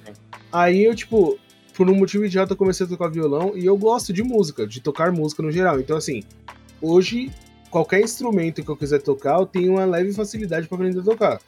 [0.51, 1.37] Aí eu, tipo,
[1.75, 4.81] por um motivo idiota, eu comecei a tocar violão e eu gosto de música, de
[4.81, 5.79] tocar música no geral.
[5.79, 6.23] Então, assim,
[6.81, 7.31] hoje,
[7.69, 11.39] qualquer instrumento que eu quiser tocar, eu tenho uma leve facilidade pra aprender a tocar.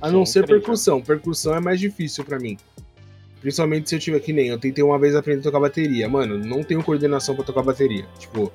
[0.00, 0.60] A não ser incrível.
[0.60, 1.00] percussão.
[1.00, 2.56] Percussão é mais difícil pra mim.
[3.46, 4.48] Principalmente se eu tiver que nem.
[4.48, 6.08] Eu tentei uma vez aprender a tocar bateria.
[6.08, 8.04] Mano, não tenho coordenação pra tocar bateria.
[8.18, 8.52] Tipo,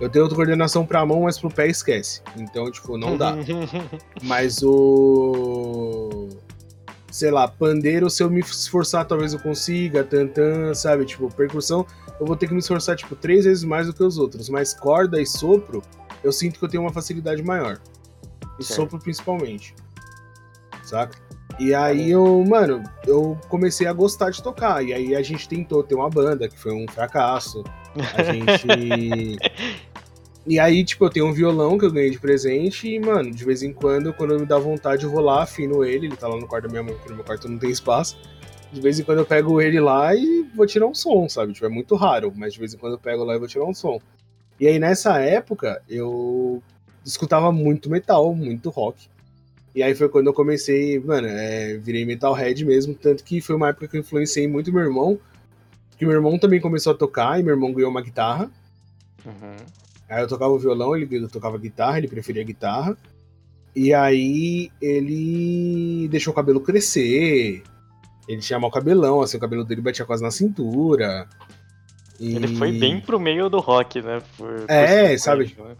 [0.00, 2.22] eu tenho coordenação pra mão, mas pro pé esquece.
[2.36, 3.34] Então, tipo, não dá.
[4.22, 6.28] Mas o.
[7.10, 11.04] Sei lá, pandeiro, se eu me esforçar, talvez eu consiga, tantã, sabe?
[11.06, 11.84] Tipo, percussão,
[12.20, 14.48] eu vou ter que me esforçar, tipo, três vezes mais do que os outros.
[14.48, 15.82] Mas corda e sopro,
[16.22, 17.80] eu sinto que eu tenho uma facilidade maior.
[18.60, 19.74] E sopro principalmente.
[20.84, 21.18] Saca?
[21.60, 24.82] E aí eu, mano, eu comecei a gostar de tocar.
[24.82, 27.62] E aí a gente tentou ter uma banda, que foi um fracasso.
[28.14, 29.38] A gente.
[30.46, 33.44] E aí, tipo, eu tenho um violão que eu ganhei de presente e, mano, de
[33.44, 36.36] vez em quando, quando me dá vontade, eu vou lá, afino ele, ele tá lá
[36.36, 38.18] no quarto da minha mãe, porque no meu quarto não tem espaço.
[38.72, 41.52] De vez em quando eu pego ele lá e vou tirar um som, sabe?
[41.52, 43.66] Tipo, é muito raro, mas de vez em quando eu pego lá e vou tirar
[43.66, 44.00] um som.
[44.58, 46.62] E aí, nessa época, eu
[47.04, 49.10] escutava muito metal, muito rock.
[49.74, 53.68] E aí foi quando eu comecei, mano, é, virei metalhead mesmo, tanto que foi uma
[53.68, 55.18] época que eu influenciei muito meu irmão,
[55.96, 58.50] que meu irmão também começou a tocar, e meu irmão ganhou uma guitarra.
[59.24, 59.56] Uhum.
[60.08, 62.96] Aí eu tocava o violão, ele tocava guitarra, ele preferia guitarra.
[63.76, 67.62] E aí ele deixou o cabelo crescer.
[68.26, 71.28] Ele tinha mau cabelão, assim, o cabelo dele batia quase na cintura.
[72.18, 74.20] E- Ele foi bem pro meio do rock, né?
[74.36, 75.56] Por- por É, 50, sabe?
[75.58, 75.76] né?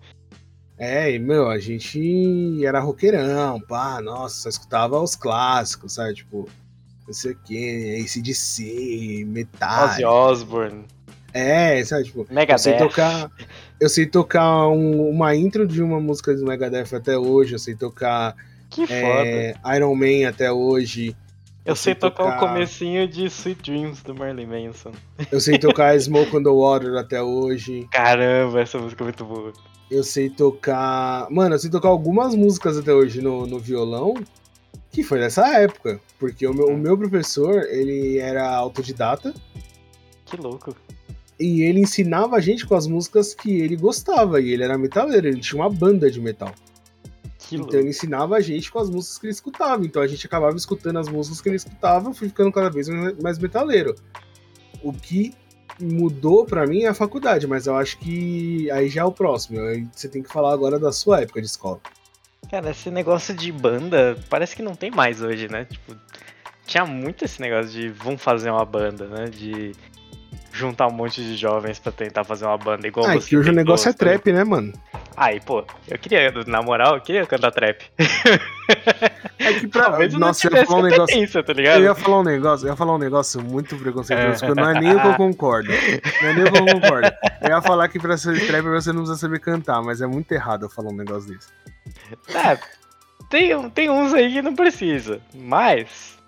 [0.82, 6.14] É, e, meu, a gente era roqueirão, pá, nossa, só escutava os clássicos, sabe?
[6.14, 6.48] Tipo,
[7.06, 9.84] não sei o que, ACDC, metal.
[9.84, 10.84] Ozzy Osbourne,
[11.34, 12.04] É, sabe?
[12.04, 12.58] Tipo, eu Megadeth.
[12.62, 13.30] sei tocar.
[13.78, 17.54] Eu sei tocar um- uma intro de uma música do Megadeth até hoje.
[17.54, 18.34] Eu sei tocar
[18.70, 18.98] Que foda.
[19.26, 21.14] é, Iron Man até hoje.
[21.64, 24.92] eu sei tocar, tocar- o comecinho de Sweet Dreams do Marley Manson.
[25.30, 27.86] Eu sei tocar Smoke on the Water até hoje.
[27.92, 29.52] Caramba, essa música é muito boa.
[29.90, 31.28] Eu sei tocar.
[31.30, 34.14] Mano, eu sei tocar algumas músicas até hoje no, no violão.
[34.92, 36.00] Que foi dessa época.
[36.18, 39.34] Porque o meu, o meu professor, ele era autodidata.
[40.24, 40.74] Que louco.
[41.38, 44.40] E ele ensinava a gente com as músicas que ele gostava.
[44.40, 46.54] E ele era metaleiro, ele tinha uma banda de metal.
[47.38, 47.76] Que Então louco.
[47.76, 49.84] ele ensinava a gente com as músicas que ele escutava.
[49.84, 52.88] Então a gente acabava escutando as músicas que ele escutava, fui ficando cada vez
[53.20, 53.94] mais metaleiro.
[54.82, 55.34] O que
[55.80, 59.58] mudou pra mim é a faculdade, mas eu acho que aí já é o próximo.
[59.92, 61.80] Você tem que falar agora da sua época de escola.
[62.50, 65.64] Cara, esse negócio de banda parece que não tem mais hoje, né?
[65.64, 65.96] Tipo,
[66.66, 69.26] tinha muito esse negócio de vamos fazer uma banda, né?
[69.26, 69.72] De
[70.52, 73.50] juntar um monte de jovens pra tentar fazer uma banda igual Ah, você que hoje
[73.50, 74.72] o negócio é trap, né, mano?
[75.16, 77.84] Aí, pô, eu queria, na moral, eu queria cantar trap.
[79.40, 79.84] É que pra.
[79.84, 81.42] Talvez Nossa, eu ia falar um negócio.
[81.42, 81.78] tá ligado?
[81.78, 84.78] Eu ia falar um negócio, eu ia falar um negócio muito preconceituoso, porque não é
[84.78, 85.70] nem o que eu concordo.
[86.22, 87.10] Não é nem o que eu concordo.
[87.40, 90.30] Eu ia falar que pra ser trap você não precisa saber cantar, mas é muito
[90.32, 91.48] errado eu falar um negócio desse.
[92.34, 92.58] É,
[93.30, 95.20] tem, tem uns aí que não precisa.
[95.34, 96.18] Mas,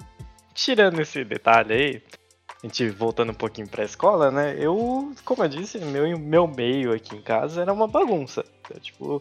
[0.54, 2.02] tirando esse detalhe aí,
[2.62, 4.56] a gente voltando um pouquinho pra escola, né?
[4.56, 8.44] Eu, como eu disse, meu, meu meio aqui em casa era uma bagunça.
[8.60, 9.20] Então, tipo,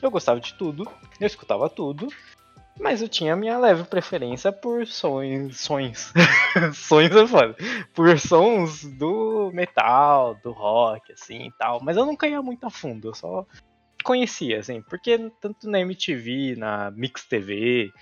[0.00, 0.88] eu gostava de tudo,
[1.20, 2.08] eu escutava tudo,
[2.80, 5.60] mas eu tinha minha leve preferência por sons.
[5.60, 6.12] Sons.
[6.74, 7.56] sons é foda.
[7.92, 11.80] Por sons do metal, do rock, assim e tal.
[11.82, 13.44] Mas eu não caía muito a fundo, eu só
[14.02, 14.80] conhecia, assim.
[14.80, 17.92] Porque tanto na MTV, na Mix TV,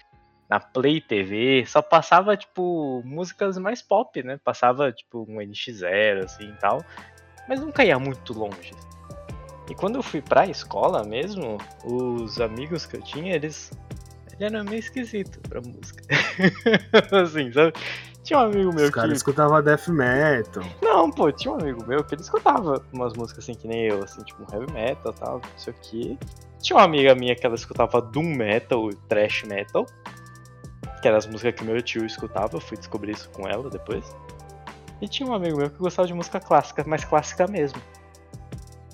[0.49, 4.39] na Play TV, só passava, tipo, músicas mais pop, né?
[4.43, 6.85] Passava, tipo, um NX0, assim e tal.
[7.49, 8.73] Mas não caía muito longe.
[9.69, 13.71] E quando eu fui pra escola mesmo, os amigos que eu tinha, eles.
[14.33, 16.05] Ele era meio esquisito pra música.
[17.23, 17.73] assim, sabe?
[18.23, 18.97] Tinha um amigo meu Os que.
[18.97, 20.63] caras escutavam death metal.
[20.83, 24.03] Não, pô, tinha um amigo meu que ele escutava umas músicas assim que nem eu,
[24.03, 26.19] assim, tipo heavy metal e tal, não sei o que.
[26.61, 29.87] Tinha uma amiga minha que ela escutava doom metal, thrash metal,
[31.07, 34.05] que eram as músicas que meu tio escutava, eu fui descobrir isso com ela depois.
[35.01, 37.81] E tinha um amigo meu que gostava de música clássica, mas clássica mesmo.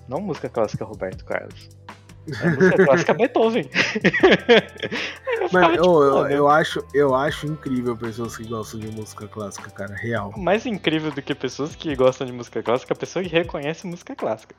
[0.07, 1.70] Não música clássica Roberto Carlos.
[2.42, 3.70] É música clássica Beethoven.
[5.40, 9.27] Eu Mas tipo, eu, mano, eu, acho, eu acho incrível pessoas que gostam de música
[9.27, 10.35] clássica, cara, real.
[10.37, 14.14] Mais incrível do que pessoas que gostam de música clássica, a pessoa que reconhece música
[14.14, 14.55] clássica.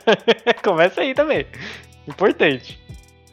[0.64, 1.46] Começa aí também.
[2.08, 2.80] Importante.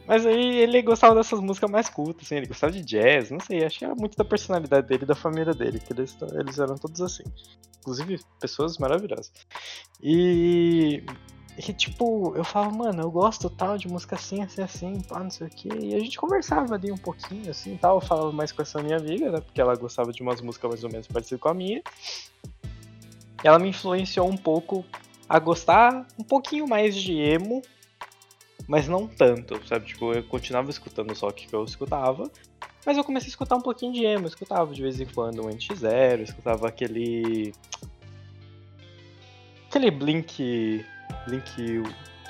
[0.06, 3.63] Mas aí ele gostava dessas músicas mais cultas, assim, ele gostava de jazz, não sei,
[3.63, 6.76] acho que era muito da personalidade dele e da família dele, que eles, eles eram
[6.76, 7.24] todos assim.
[7.80, 9.32] Inclusive, pessoas maravilhosas.
[10.02, 11.04] E.
[11.78, 15.46] Tipo, eu falava, mano, eu gosto tal de música assim, assim, assim, pá, não sei
[15.46, 15.70] o que.
[15.70, 17.98] E a gente conversava ali um pouquinho, assim tal.
[17.98, 19.39] Eu falava mais com essa minha amiga, né?
[19.39, 21.84] Porque ela gostava de umas músicas mais ou menos parecidas com a minha.
[23.44, 24.84] Ela me influenciou um pouco
[25.30, 27.62] a gostar um pouquinho mais de emo,
[28.67, 29.86] mas não tanto, sabe?
[29.88, 32.30] Tipo, eu continuava escutando o rock que eu escutava,
[32.86, 34.26] mas eu comecei a escutar um pouquinho de emo.
[34.26, 37.54] Eu escutava de vez em quando um NX0, eu escutava aquele.
[39.69, 40.86] Aquele Blink.
[41.28, 41.84] Blink.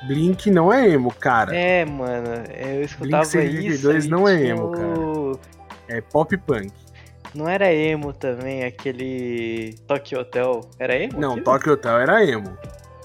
[0.08, 1.56] Blink não é emo, cara.
[1.56, 3.82] É, mano, eu escutava Blink isso.
[3.92, 5.00] 182 e não é emo, cara.
[5.00, 5.40] o-
[5.88, 6.72] É pop punk.
[7.34, 9.74] Não era emo também, aquele.
[9.88, 10.62] Tokyo Hotel.
[10.78, 11.20] Era emo?
[11.20, 11.46] Não, aquilo?
[11.46, 12.56] Tokyo Hotel era emo.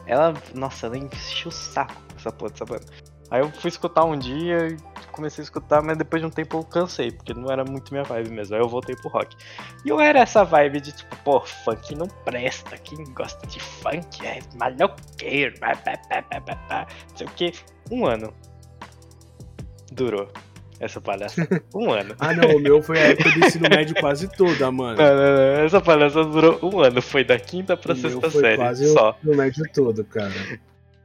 [0.07, 2.85] Ela, nossa, ela encheu o saco com essa porra dessa banda.
[3.31, 4.77] Aí eu fui escutar um dia e
[5.13, 8.05] comecei a escutar, mas depois de um tempo eu cansei, porque não era muito minha
[8.05, 8.55] vibe mesmo.
[8.55, 9.37] Aí eu voltei pro rock.
[9.85, 12.77] E eu era essa vibe de tipo, pô, funk não presta.
[12.79, 17.31] Quem gosta de funk é maloqueiro, pá, pá, pá, pá, pá, pá, não sei o
[17.31, 17.53] que.
[17.91, 18.33] Um ano.
[19.93, 20.29] Durou
[20.81, 21.47] essa palhaça.
[21.75, 22.15] Um ano.
[22.21, 24.97] Ah, não, o meu foi a época do ensino médio quase toda, mano.
[24.97, 27.03] Não, não, não, essa palhaça durou um ano.
[27.03, 28.57] Foi da quinta pra O sexta foi série.
[28.57, 29.11] quase Só.
[29.11, 30.33] o ensino médio todo, cara.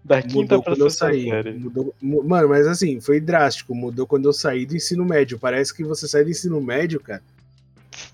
[0.03, 1.29] Da quinta Mudou quando eu saí.
[1.59, 3.73] Mudou, mu- mano, mas assim, foi drástico.
[3.73, 5.39] Mudou quando eu saí do ensino médio.
[5.39, 7.21] Parece que você sai do ensino médio, cara.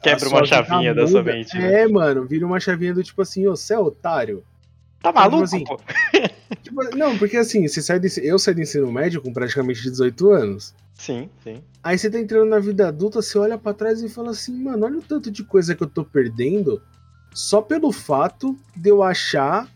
[0.01, 1.57] Quebra uma chavinha da sua mente.
[1.57, 1.81] né?
[1.81, 4.43] É, mano, vira uma chavinha do tipo assim, ô, você é otário?
[5.01, 5.79] Tá maluco, assim, pô?
[6.63, 10.29] Tipo, não, porque assim, você sai ensi- eu saí do ensino médio com praticamente 18
[10.31, 10.73] anos.
[10.95, 11.61] Sim, sim.
[11.81, 14.85] Aí você tá entrando na vida adulta, você olha pra trás e fala assim, mano,
[14.85, 16.81] olha o tanto de coisa que eu tô perdendo
[17.33, 19.67] só pelo fato de eu achar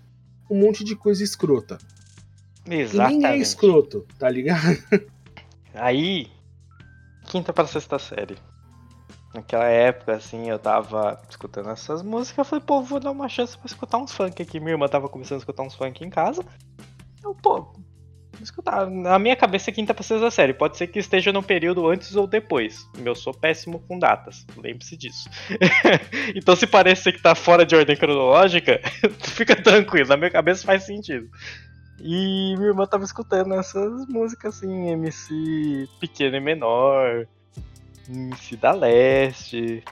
[0.49, 1.77] um monte de coisa escrota.
[2.69, 3.21] E Exatamente.
[3.21, 4.77] nem é escroto, tá ligado?
[5.73, 6.27] Aí,
[7.25, 8.37] quinta pra sexta série.
[9.33, 13.57] Naquela época, assim, eu tava escutando essas músicas, eu falei, pô, vou dar uma chance
[13.57, 14.59] pra escutar uns funk aqui.
[14.59, 16.45] Minha irmã tava começando a escutar uns funk em casa.
[17.23, 18.87] Eu, pô, vou escutar.
[18.87, 20.53] Na minha cabeça é quinta pra sexta série.
[20.53, 22.87] Pode ser que esteja no período antes ou depois.
[23.03, 25.27] Eu sou péssimo com datas, lembre-se disso.
[26.35, 28.81] então se parecer que tá fora de ordem cronológica,
[29.19, 31.27] fica tranquilo, na minha cabeça faz sentido.
[31.99, 37.27] E minha irmã tava escutando essas músicas assim, MC pequeno e menor,
[38.09, 39.83] MC da Leste,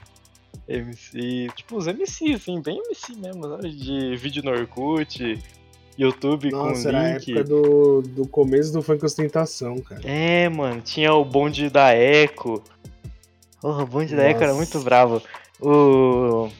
[0.68, 1.48] MC.
[1.56, 3.70] Tipo, os MC, assim, bem MC mesmo, sabe?
[3.70, 5.38] De vídeo no Orkut,
[5.98, 7.30] YouTube Nossa, com era a link.
[7.30, 10.00] época do, do começo do funk ostentação, cara.
[10.04, 12.62] É, mano, tinha o bonde da Echo.
[13.62, 14.56] Oh, o bonde da Echo era Nossa.
[14.56, 15.22] muito bravo.
[15.60, 16.50] O.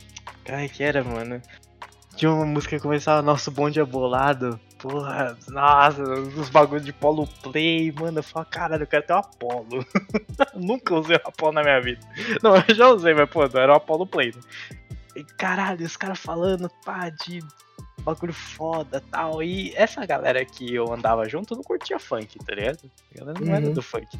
[0.48, 1.40] Ai, que era, mano?
[2.16, 4.58] Tinha uma música que começava Nosso bonde é bolado.
[4.82, 8.18] Porra, nossa, os bagulhos de polo play, mano.
[8.18, 9.86] Eu falo, caralho, eu quero ter um Apollo.
[10.56, 12.00] Nunca usei um Apollo na minha vida.
[12.42, 14.32] Não, eu já usei, mas pô, não era um Apollo play.
[14.34, 14.42] Né?
[15.14, 17.38] E caralho, os caras falando, pá, de
[18.00, 19.40] bagulho foda tal.
[19.40, 22.90] E essa galera que eu andava junto não curtia funk, tá ligado?
[23.14, 23.72] A galera não era Uhum.
[23.74, 24.18] do funk.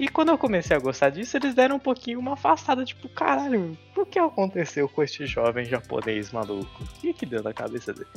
[0.00, 3.76] E quando eu comecei a gostar disso, eles deram um pouquinho uma afastada, tipo, caralho,
[3.94, 6.82] o que aconteceu com este jovem japonês maluco?
[6.82, 8.08] O que que deu na cabeça dele?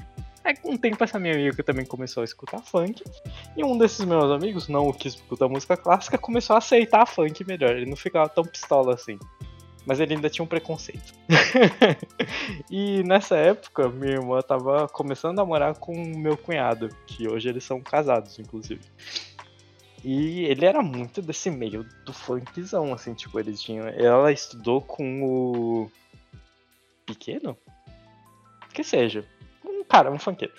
[0.46, 3.04] Aí com o tempo essa minha amiga também começou a escutar funk,
[3.58, 7.46] e um desses meus amigos, não o que escuta música clássica, começou a aceitar funk
[7.46, 9.20] melhor, ele não ficava tão pistola assim.
[9.86, 11.14] Mas ele ainda tinha um preconceito.
[12.72, 17.66] e nessa época, minha irmã tava começando a namorar com meu cunhado, que hoje eles
[17.66, 18.80] são casados, inclusive.
[20.04, 23.88] E ele era muito desse meio do funkzão, assim, tipo, eles tinham.
[23.88, 25.92] Ela estudou com o.
[27.06, 27.58] Pequeno?
[28.74, 29.26] Que seja.
[29.64, 30.54] Um cara, um funkeiro.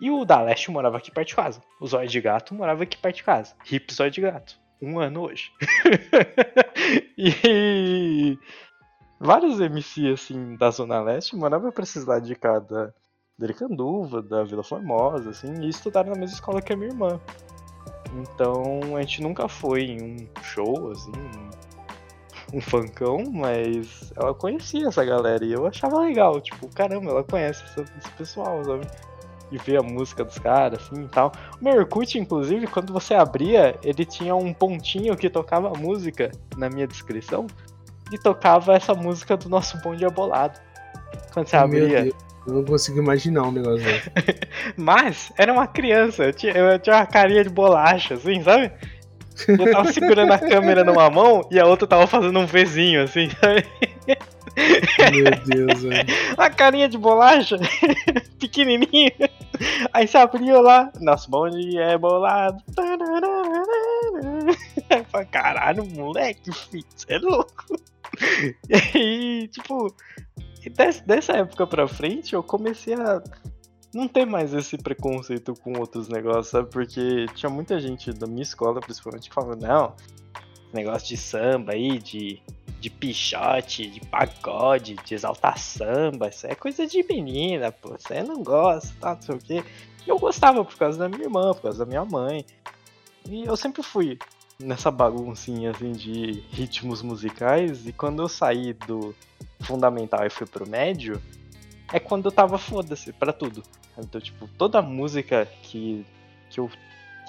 [0.00, 1.62] E o da Leste morava aqui perto de casa.
[1.80, 3.54] O Zóio de Gato morava aqui perto de casa.
[3.70, 4.58] Hip Zóio de Gato.
[4.80, 5.50] Um ano hoje.
[7.16, 8.38] e
[9.18, 12.92] vários MC assim da Zona Leste moravam pra esses lados de cá da
[13.38, 17.20] Dricanduva, da Vila Formosa, assim, e estudaram na mesma escola que a minha irmã.
[18.14, 24.88] Então a gente nunca foi em um show, assim, um, um funkão, mas ela conhecia
[24.88, 28.86] essa galera e eu achava legal, tipo, caramba, ela conhece esse pessoal, sabe?
[29.50, 31.32] e ver a música dos caras, assim e tal.
[31.60, 36.68] O meu Orkut, inclusive, quando você abria, ele tinha um pontinho que tocava música na
[36.68, 37.46] minha descrição
[38.12, 40.58] e tocava essa música do nosso bonde abolado.
[41.32, 42.12] Quando você abria.
[42.46, 44.10] Eu não consigo imaginar um negócio desse.
[44.76, 48.70] Mas era uma criança, eu tinha, eu tinha uma carinha de bolacha, assim, sabe?
[49.48, 53.28] Eu tava segurando a câmera numa mão e a outra tava fazendo um Vzinho, assim,
[53.30, 53.66] sabe?
[55.12, 56.08] Meu Deus, velho.
[56.38, 57.58] Uma carinha de bolacha,
[58.40, 59.12] pequenininha.
[59.92, 62.62] Aí você abriu lá, nosso bonde é bolado.
[65.10, 67.64] Falei, caralho, moleque, filho, você é louco.
[68.68, 69.94] E aí, tipo,
[70.70, 73.22] dessa época pra frente eu comecei a
[73.94, 76.70] não ter mais esse preconceito com outros negócios, sabe?
[76.70, 79.94] Porque tinha muita gente da minha escola, principalmente, que falava, não,
[80.72, 82.42] negócio de samba aí, de
[82.78, 88.42] de pichote, de pagode, de exaltar samba, isso é coisa de menina, pô, você não
[88.42, 89.64] gosta, tá, não sei o quê.
[90.06, 92.44] Eu gostava por causa da minha irmã, por causa da minha mãe.
[93.28, 94.18] E eu sempre fui
[94.60, 99.14] nessa baguncinha assim de ritmos musicais, e quando eu saí do
[99.66, 101.20] fundamental e fui pro médio,
[101.92, 103.62] é quando eu tava foda-se pra tudo.
[103.98, 106.04] Então, tipo, toda música que,
[106.50, 106.70] que eu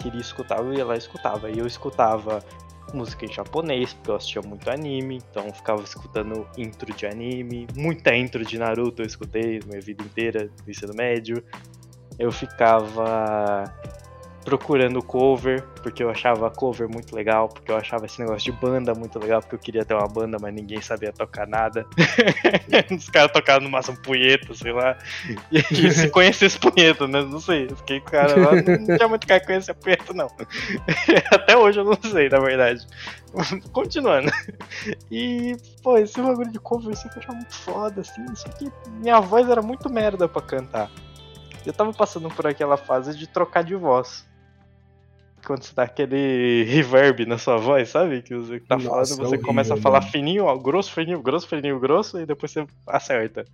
[0.01, 1.49] queria escutar, eu ia lá e escutava.
[1.49, 2.43] E eu escutava
[2.93, 8.15] música em japonês, porque eu assistia muito anime, então ficava escutando intro de anime, muita
[8.15, 11.43] intro de Naruto eu escutei minha vida inteira no ensino médio.
[12.17, 13.63] Eu ficava
[14.47, 18.95] procurando cover, porque eu achava cover muito legal, porque eu achava esse negócio de banda
[18.95, 21.85] muito legal, porque eu queria ter uma banda, mas ninguém sabia tocar nada.
[22.89, 24.97] Os caras tocavam no máximo punheta, sei lá.
[25.51, 27.23] E, e se conhecesse punheta, né?
[27.23, 27.67] Não sei.
[27.67, 30.27] Fiquei cara lá, não tinha muito cara que conhecia punheta, não.
[31.29, 32.87] Até hoje eu não sei, na verdade.
[33.73, 34.31] Continuando.
[35.11, 38.25] E, pô, esse bagulho de cover assim que eu achava muito foda, assim.
[38.33, 40.89] Só que minha voz era muito merda pra cantar.
[41.65, 44.25] Eu tava passando por aquela fase de trocar de voz
[45.47, 48.21] quando você dá aquele reverb na sua voz, sabe?
[48.21, 50.11] Que você tá Nossa, falando, você horrível, começa a falar mano.
[50.11, 53.45] fininho, ó, grosso, fininho, grosso, fininho, grosso, e depois você acerta.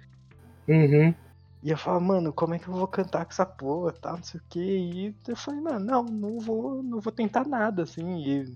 [0.68, 1.14] Uhum.
[1.62, 4.24] E eu falo, mano, como é que eu vou cantar com essa porra, tá, não
[4.24, 4.60] sei o que.
[4.60, 8.24] E eu falei, mano, não, não vou, não vou tentar nada, assim.
[8.26, 8.56] E...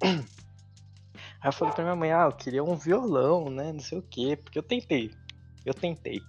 [1.40, 4.02] Aí eu falei pra minha mãe, ah, eu queria um violão, né, não sei o
[4.02, 5.10] que, porque eu tentei.
[5.64, 6.20] Eu tentei.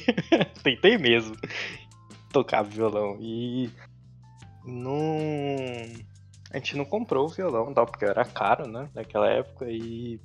[0.62, 1.36] tentei mesmo
[2.32, 3.18] tocar violão.
[3.20, 3.70] E
[4.64, 5.18] não.
[6.50, 8.88] A gente não comprou o violão tal, porque era caro, né?
[8.94, 10.20] Naquela época e.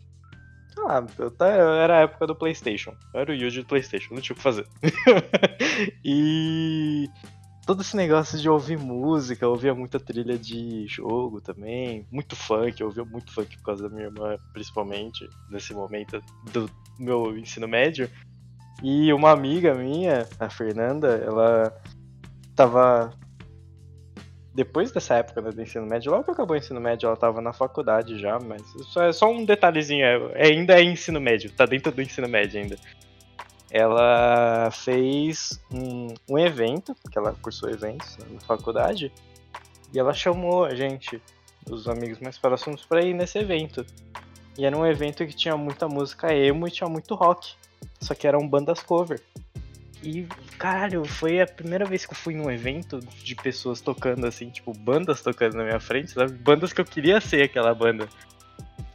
[1.83, 2.95] Era a época do PlayStation.
[3.13, 4.67] Eu era o Yuji do PlayStation, não tinha o que fazer.
[6.03, 7.09] e.
[7.65, 12.81] Todo esse negócio de ouvir música, eu ouvia muita trilha de jogo também, muito funk,
[12.81, 16.19] eu ouvia muito funk por causa da minha irmã, principalmente, nesse momento
[16.51, 18.09] do meu ensino médio.
[18.81, 21.79] E uma amiga minha, a Fernanda, ela
[22.55, 23.13] tava
[24.59, 27.39] depois dessa época né, do ensino médio, logo que acabou o ensino médio, ela tava
[27.39, 31.65] na faculdade já, mas isso é só um detalhezinho, é, ainda é ensino médio, tá
[31.65, 32.75] dentro do ensino médio ainda.
[33.71, 39.13] Ela fez um, um evento, que ela cursou eventos na faculdade,
[39.93, 41.21] e ela chamou a gente,
[41.69, 43.85] os amigos mais próximos, pra ir nesse evento.
[44.57, 47.53] E era um evento que tinha muita música emo e tinha muito rock,
[48.01, 49.21] só que eram bandas cover.
[50.01, 50.25] E,
[50.57, 54.73] caralho, foi a primeira vez que eu fui num evento de pessoas tocando, assim, tipo,
[54.73, 56.31] bandas tocando na minha frente, sabe?
[56.31, 58.07] Bandas que eu queria ser aquela banda.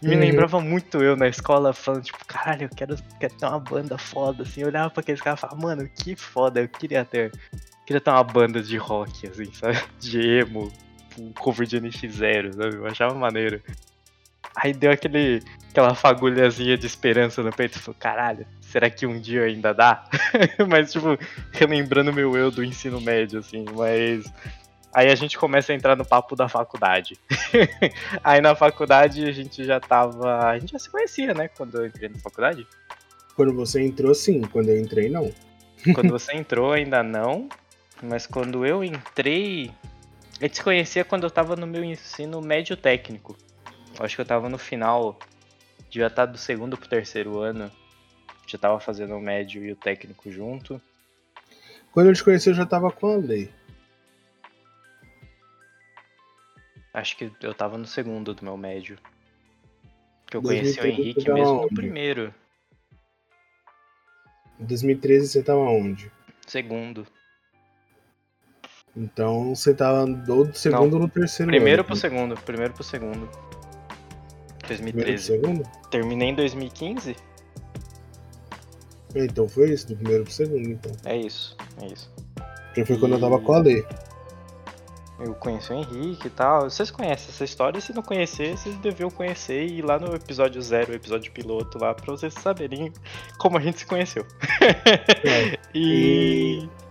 [0.00, 0.18] Me hum.
[0.18, 4.42] lembrava muito eu na escola falando, tipo, caralho, eu quero, quero ter uma banda foda,
[4.42, 4.62] assim.
[4.62, 7.32] Eu olhava pra aqueles caras e falava, mano, que foda, eu queria ter.
[7.52, 9.78] Eu queria ter uma banda de rock, assim, sabe?
[10.00, 10.72] De emo,
[11.18, 12.76] um cover de NX0, sabe?
[12.76, 13.62] Eu achava maneiro.
[14.56, 17.78] Aí deu aquele, aquela fagulhazinha de esperança no peito.
[17.78, 20.04] Falei, caralho, será que um dia ainda dá?
[20.68, 21.16] mas, tipo,
[21.52, 24.24] relembrando meu eu do ensino médio, assim, mas
[24.92, 27.18] Aí a gente começa a entrar no papo da faculdade.
[28.22, 30.46] Aí na faculdade a gente já tava.
[30.46, 31.48] A gente já se conhecia, né?
[31.48, 32.64] Quando eu entrei na faculdade.
[33.34, 34.40] Quando você entrou, sim.
[34.42, 35.32] Quando eu entrei, não.
[35.94, 37.48] Quando você entrou, ainda não.
[38.00, 39.72] Mas quando eu entrei.
[40.40, 43.36] Eu te conhecia quando eu tava no meu ensino médio técnico.
[43.98, 45.18] Eu acho que eu tava no final.
[45.90, 47.68] Devia estar do segundo pro terceiro ano.
[48.46, 50.80] Já tava fazendo o médio e o técnico junto.
[51.92, 53.50] Quando eu te conheci, eu já tava com a lei.
[56.92, 58.98] Acho que eu tava no segundo do meu médio.
[60.26, 62.34] Que eu conheci o Henrique mesmo no primeiro.
[64.60, 66.10] Em 2013 você tava onde?
[66.46, 67.06] Segundo.
[68.96, 73.28] Então você tava do segundo Não, no terceiro Primeiro ano, pro segundo, primeiro pro segundo.
[74.68, 75.24] 2013.
[75.24, 75.62] segundo?
[75.90, 77.16] Terminei em 2015?
[79.14, 80.92] Então foi isso, do primeiro pro segundo, então.
[81.04, 82.10] É isso, é isso.
[82.66, 82.98] Porque foi e...
[82.98, 83.84] quando eu tava com a Lê
[85.18, 86.68] eu conheci o Henrique e tal.
[86.68, 90.60] Vocês conhecem essa história, se não conhecer, vocês deviam conhecer e ir lá no episódio
[90.60, 92.92] zero, episódio piloto lá, pra vocês saberem
[93.38, 94.26] como a gente se conheceu.
[95.24, 95.58] É.
[95.74, 96.68] e.
[96.68, 96.84] e...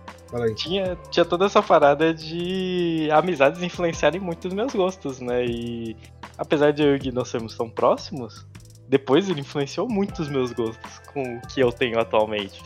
[0.56, 5.46] Tinha, tinha toda essa parada de amizades influenciarem muito os meus gostos, né?
[5.46, 5.96] E
[6.36, 8.44] apesar de eu e o Gui não sermos tão próximos,
[8.88, 12.62] depois ele influenciou muito os meus gostos com o que eu tenho atualmente.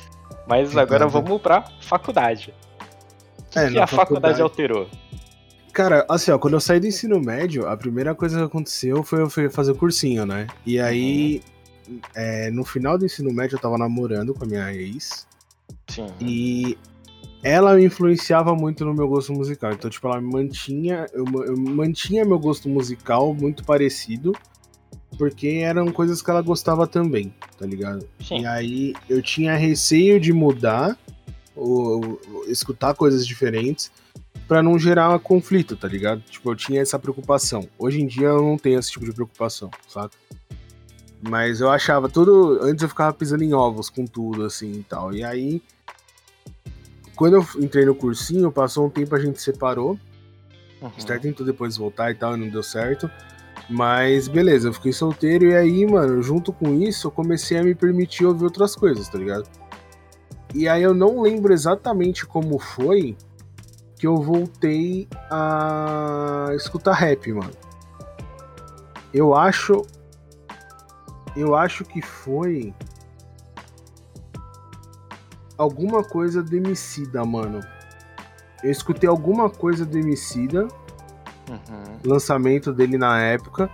[0.47, 2.55] Mas agora vamos pra faculdade.
[3.39, 4.89] O que, é, que a faculdade, faculdade alterou?
[5.73, 9.23] Cara, assim, ó, quando eu saí do ensino médio, a primeira coisa que aconteceu foi
[9.23, 10.47] eu fazer cursinho, né?
[10.67, 11.41] E aí,
[11.89, 12.01] uhum.
[12.15, 15.27] é, no final do ensino médio, eu tava namorando com a minha ex.
[15.87, 16.07] Sim.
[16.21, 16.77] E
[17.43, 19.73] ela me influenciava muito no meu gosto musical.
[19.73, 21.07] Então, tipo, ela mantinha.
[21.13, 24.33] Eu, eu mantinha meu gosto musical muito parecido.
[25.19, 28.09] Porque eram coisas que ela gostava também, tá ligado?
[28.25, 28.43] Sim.
[28.43, 30.97] E aí eu tinha receio de mudar,
[31.57, 33.91] ou, ou escutar coisas diferentes
[34.47, 36.23] para não gerar conflito, tá ligado?
[36.23, 37.69] Tipo, eu tinha essa preocupação.
[37.77, 40.17] Hoje em dia eu não tenho esse tipo de preocupação, saca?
[41.21, 42.61] Mas eu achava tudo.
[42.63, 45.13] Antes eu ficava pisando em ovos com tudo, assim e tal.
[45.13, 45.61] E aí,
[47.17, 49.99] quando eu entrei no cursinho, passou um tempo a gente separou.
[50.81, 51.19] Uhum.
[51.21, 53.11] Tentou depois voltar e tal, e não deu certo.
[53.69, 57.75] Mas beleza, eu fiquei solteiro e aí, mano, junto com isso, eu comecei a me
[57.75, 59.49] permitir ouvir outras coisas, tá ligado?
[60.55, 63.15] E aí eu não lembro exatamente como foi,
[63.99, 67.53] que eu voltei a escutar rap, mano.
[69.13, 69.85] Eu acho.
[71.37, 72.75] Eu acho que foi.
[75.57, 77.61] Alguma coisa do Emicida, mano.
[78.63, 80.69] Eu escutei alguma coisa do Emicida.
[81.49, 81.99] Uhum.
[82.05, 83.71] Lançamento dele na época.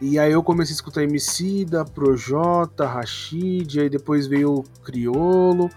[0.00, 5.68] E aí eu comecei a escutar Emicida, Projota, Rashid, aí depois veio o Criolo.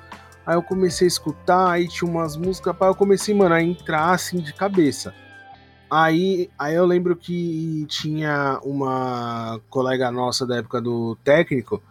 [0.46, 4.40] Aí eu comecei a escutar, aí tinha umas músicas, eu comecei, mano, a entrar assim
[4.40, 5.14] de cabeça.
[5.90, 11.82] Aí, aí eu lembro que tinha uma colega nossa da época do técnico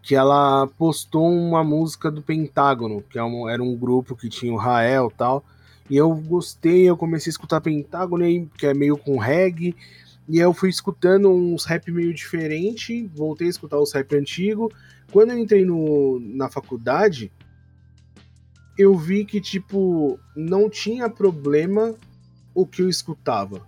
[0.00, 3.22] que ela postou uma música do Pentágono, que é
[3.52, 5.44] era um grupo que tinha o Rael e tal.
[5.88, 8.24] E eu gostei, eu comecei a escutar Pentágono,
[8.56, 9.74] que é meio com reggae.
[10.28, 14.70] E eu fui escutando uns rap meio diferente, voltei a escutar os rap antigo.
[15.10, 17.32] Quando eu entrei no, na faculdade,
[18.76, 21.94] eu vi que, tipo, não tinha problema
[22.54, 23.66] o que eu escutava.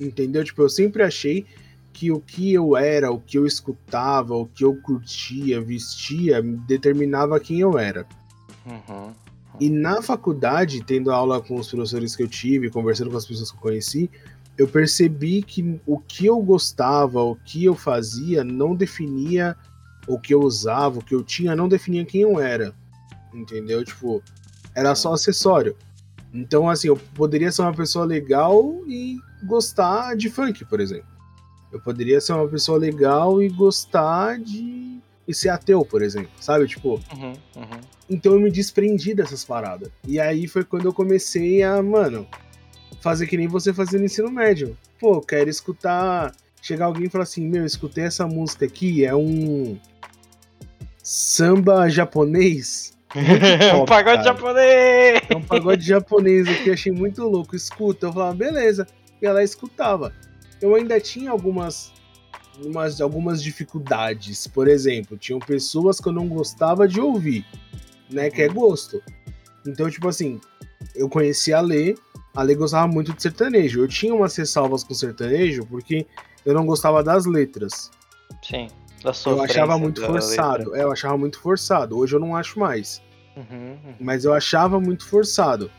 [0.00, 0.42] Entendeu?
[0.42, 1.46] Tipo, eu sempre achei
[1.92, 7.38] que o que eu era, o que eu escutava, o que eu curtia, vestia, determinava
[7.38, 8.06] quem eu era.
[8.66, 9.12] Uhum.
[9.60, 13.50] E na faculdade, tendo aula com os professores que eu tive, conversando com as pessoas
[13.50, 14.10] que eu conheci,
[14.56, 19.56] eu percebi que o que eu gostava, o que eu fazia, não definia
[20.06, 22.74] o que eu usava, o que eu tinha, não definia quem eu era
[23.34, 23.84] entendeu?
[23.84, 24.22] Tipo,
[24.74, 25.76] era só acessório.
[26.32, 31.10] Então, assim, eu poderia ser uma pessoa legal e gostar de funk, por exemplo.
[31.70, 35.00] Eu poderia ser uma pessoa legal e gostar de.
[35.26, 36.66] E ser ateu, por exemplo, sabe?
[36.66, 37.00] Tipo.
[37.12, 37.80] Uhum, uhum.
[38.10, 39.90] Então eu me desprendi dessas paradas.
[40.06, 42.26] E aí foi quando eu comecei a, mano,
[43.00, 44.76] fazer que nem você fazia no ensino médio.
[44.98, 46.34] Pô, quero escutar.
[46.60, 49.78] Chegar alguém e falar assim: Meu, escutei essa música aqui, é um
[51.02, 52.92] samba japonês
[53.76, 54.34] um pagode cara.
[54.34, 55.20] japonês!
[55.28, 57.54] É um pagode japonês aqui, achei muito louco.
[57.54, 58.86] Escuta, eu falava, beleza.
[59.20, 60.12] E ela escutava.
[60.60, 61.92] Eu ainda tinha algumas,
[62.58, 64.46] umas, algumas dificuldades.
[64.46, 67.46] Por exemplo, tinham pessoas que eu não gostava de ouvir,
[68.10, 68.30] né?
[68.30, 69.02] Que é gosto.
[69.66, 70.40] Então, tipo assim,
[70.94, 71.94] eu conheci a Lê,
[72.34, 73.80] a Lê gostava muito de sertanejo.
[73.80, 76.06] Eu tinha umas ressalvas com sertanejo porque
[76.44, 77.90] eu não gostava das letras.
[78.42, 78.68] Sim
[79.26, 80.76] eu achava muito forçado.
[80.76, 81.98] É, eu achava muito forçado.
[81.98, 83.02] Hoje eu não acho mais.
[83.36, 83.94] Uhum, uhum.
[84.00, 85.70] Mas eu achava muito forçado.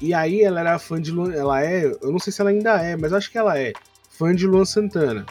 [0.00, 2.82] E aí ela era fã de Luan, ela é, eu não sei se ela ainda
[2.82, 3.72] é, mas acho que ela é
[4.10, 5.24] fã de Luan Santana.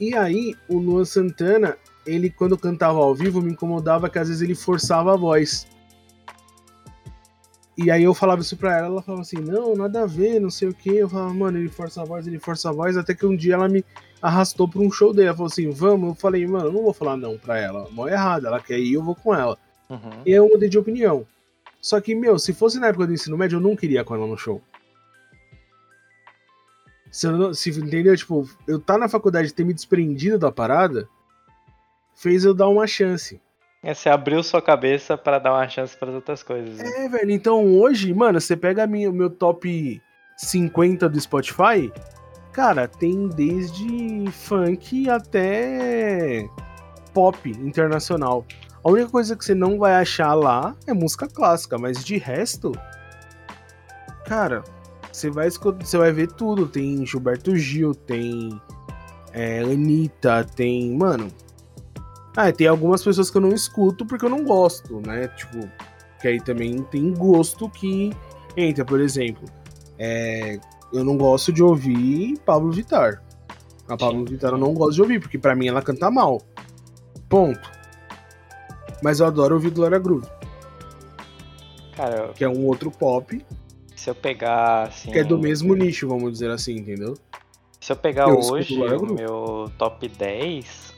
[0.00, 1.76] E aí o Luan Santana,
[2.06, 5.66] ele quando cantava ao vivo me incomodava que às vezes ele forçava a voz.
[7.76, 10.50] E aí eu falava isso pra ela, ela falava assim, não, nada a ver, não
[10.50, 10.90] sei o que.
[10.96, 13.54] Eu falava, mano, ele força a voz, ele força a voz, até que um dia
[13.54, 13.84] ela me
[14.22, 15.28] arrastou pra um show dele.
[15.28, 17.88] Ela falou assim, vamos, eu falei, mano, eu não vou falar não pra ela.
[17.90, 19.58] Mó errado, ela quer ir, eu vou com ela.
[19.90, 20.22] Uhum.
[20.24, 21.26] E aí eu mudei de opinião.
[21.80, 24.26] Só que, meu, se fosse na época do ensino médio, eu não queria com ela
[24.26, 24.62] no show.
[27.14, 28.16] Se, eu não, se entendeu?
[28.16, 31.08] Tipo, eu tá na faculdade ter me desprendido da parada
[32.12, 33.40] fez eu dar uma chance.
[33.84, 36.76] É, você abriu sua cabeça para dar uma chance para outras coisas.
[36.76, 37.04] Né?
[37.04, 37.30] É, velho.
[37.30, 40.02] Então hoje, mano, você pega o meu top
[40.36, 41.92] 50 do Spotify,
[42.52, 46.48] cara, tem desde funk até
[47.12, 48.44] pop internacional.
[48.82, 52.72] A única coisa que você não vai achar lá é música clássica, mas de resto,
[54.26, 54.64] cara,
[55.14, 56.66] você vai você vai ver tudo.
[56.66, 58.60] Tem Gilberto Gil, tem
[59.32, 61.28] é, Anitta, tem, mano,
[62.36, 65.28] ah, tem algumas pessoas que eu não escuto porque eu não gosto, né?
[65.28, 65.70] Tipo,
[66.20, 68.10] que aí também tem gosto que
[68.56, 69.44] entra, por exemplo.
[69.98, 70.58] É,
[70.92, 73.22] eu não gosto de ouvir Pablo Vittar.
[73.88, 76.42] A Pablo Vittar eu não gosto de ouvir, porque para mim ela canta mal.
[77.28, 77.70] Ponto.
[79.00, 80.26] Mas eu adoro ouvir Glória Groove.
[81.96, 83.44] Cara, que é um outro pop.
[83.96, 85.10] Se eu pegar assim.
[85.10, 87.14] Que é do mesmo nicho, vamos dizer assim, entendeu?
[87.80, 90.94] Se eu pegar eu hoje o meu top 10,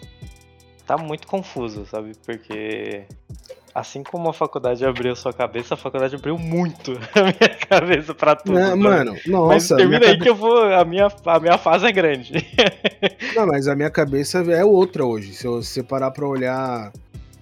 [0.87, 2.13] tá muito confuso, sabe?
[2.25, 3.05] Porque
[3.75, 8.35] assim como a faculdade abriu sua cabeça, a faculdade abriu muito a minha cabeça pra
[8.35, 8.59] tudo.
[8.59, 9.49] Não, mano, nossa.
[9.49, 10.23] Mas termina aí cabe...
[10.23, 10.63] que eu vou.
[10.73, 12.33] A minha, a minha fase é grande.
[13.35, 15.35] Não, mas a minha cabeça é outra hoje.
[15.35, 16.91] Se eu separar pra olhar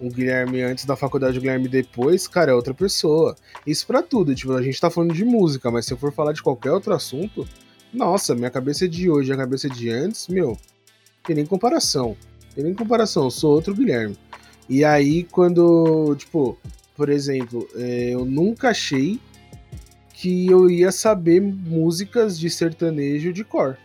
[0.07, 3.35] o Guilherme antes da faculdade, o Guilherme depois, cara, é outra pessoa.
[3.67, 4.35] Isso pra tudo.
[4.35, 6.93] Tipo, a gente tá falando de música, mas se eu for falar de qualquer outro
[6.93, 7.47] assunto,
[7.93, 10.59] nossa, minha cabeça é de hoje, a cabeça é de antes, meu,
[11.25, 12.17] tem nem comparação.
[12.55, 14.17] Tem nem comparação, eu sou outro Guilherme.
[14.69, 16.59] E aí, quando, tipo,
[16.97, 19.21] por exemplo, é, eu nunca achei
[20.13, 23.77] que eu ia saber músicas de sertanejo de cor.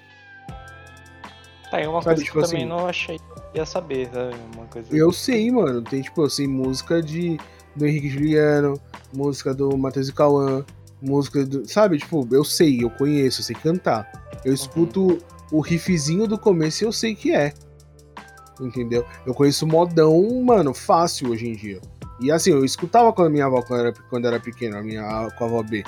[1.70, 3.20] Tá, é uma sabe, coisa tipo que eu assim, também não achei
[3.54, 4.36] ia saber, sabe?
[4.56, 5.82] Uma coisa eu sei, mano.
[5.82, 7.40] Tem, tipo assim, música de,
[7.76, 8.80] do Henrique Juliano,
[9.14, 10.66] música do Matheus e Cauã,
[11.02, 11.68] música do.
[11.68, 14.10] Sabe, tipo, eu sei, eu conheço, eu sei cantar.
[14.46, 15.20] Eu escuto uhum.
[15.52, 17.54] o riffzinho do começo e eu sei que é
[18.66, 19.06] entendeu?
[19.26, 21.80] Eu conheço modão, mano, fácil hoje em dia.
[22.20, 25.32] E assim, eu escutava com a minha avó quando era, quando era pequena, a minha,
[25.38, 25.84] com a avó B,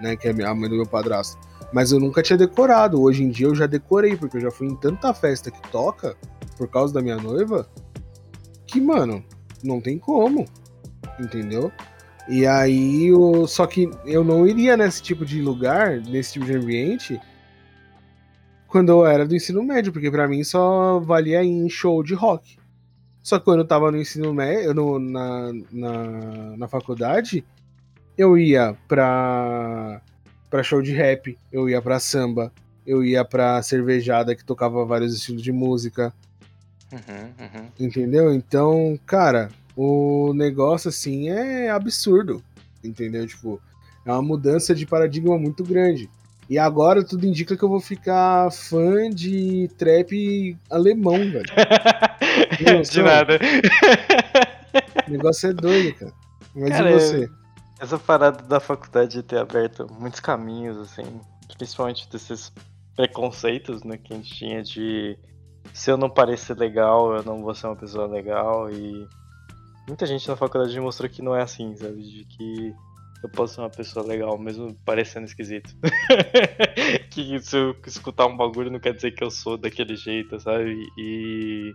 [0.00, 1.38] né, que é a mãe do meu padrasto.
[1.72, 3.00] Mas eu nunca tinha decorado.
[3.00, 6.16] Hoje em dia eu já decorei, porque eu já fui em tanta festa que toca,
[6.62, 7.68] por causa da minha noiva,
[8.68, 9.24] que, mano,
[9.64, 10.44] não tem como,
[11.18, 11.72] entendeu?
[12.28, 16.54] E aí, eu, só que eu não iria nesse tipo de lugar, nesse tipo de
[16.54, 17.20] ambiente,
[18.68, 22.56] quando eu era do ensino médio, porque para mim só valia em show de rock.
[23.20, 27.44] Só que quando eu tava no ensino médio, no, na, na, na faculdade,
[28.16, 30.00] eu ia pra,
[30.48, 32.52] pra show de rap, eu ia pra samba,
[32.86, 36.14] eu ia pra cervejada que tocava vários estilos de música.
[36.92, 37.68] Uhum, uhum.
[37.80, 38.32] Entendeu?
[38.32, 42.42] Então, cara, o negócio assim é absurdo.
[42.84, 43.26] Entendeu?
[43.26, 43.60] Tipo,
[44.04, 46.10] é uma mudança de paradigma muito grande.
[46.50, 51.44] E agora tudo indica que eu vou ficar fã de trap alemão, velho.
[52.90, 53.38] de nada.
[55.06, 56.12] O negócio é doido, cara.
[56.54, 57.30] Mas cara, e você?
[57.80, 61.20] Essa parada da faculdade de ter aberto muitos caminhos, assim,
[61.56, 62.52] principalmente desses
[62.94, 65.18] preconceitos né, que a gente tinha de
[65.72, 68.70] se eu não parecer legal, eu não vou ser uma pessoa legal.
[68.70, 69.08] E
[69.86, 72.02] muita gente na faculdade mostrou que não é assim, sabe?
[72.02, 72.74] De que
[73.22, 75.74] eu posso ser uma pessoa legal, mesmo parecendo esquisito.
[77.10, 80.86] que se eu escutar um bagulho não quer dizer que eu sou daquele jeito, sabe?
[80.98, 81.74] E.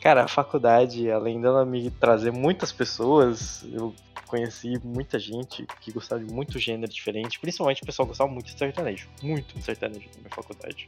[0.00, 3.94] Cara, a faculdade, além dela me trazer muitas pessoas, eu
[4.30, 8.56] conheci muita gente que gostava de muito gênero diferente, principalmente o pessoal gostava muito de
[8.56, 10.86] sertanejo, muito de sertanejo na minha faculdade.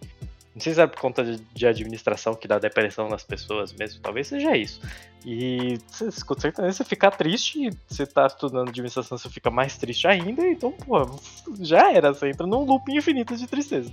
[0.54, 4.00] Não sei se é por conta de, de, administração que dá depressão nas pessoas mesmo,
[4.00, 4.80] talvez seja isso.
[5.24, 10.06] E você escuta sertanejo, você fica triste, você tá estudando administração, você fica mais triste
[10.06, 11.18] ainda, então, pô,
[11.60, 13.92] já era, você entra num loop infinito de tristeza.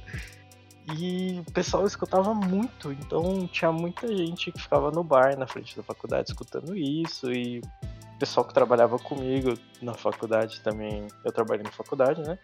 [0.97, 5.75] E o pessoal escutava muito, então tinha muita gente que ficava no bar na frente
[5.75, 11.63] da faculdade escutando isso, e o pessoal que trabalhava comigo na faculdade também, eu trabalhei
[11.63, 12.37] na faculdade, né?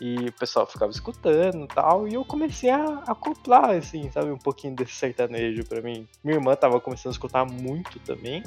[0.00, 2.06] E o pessoal ficava escutando e tal.
[2.06, 6.06] E eu comecei a acoplar, assim, sabe, um pouquinho desse sertanejo para mim.
[6.22, 8.42] Minha irmã tava começando a escutar muito também.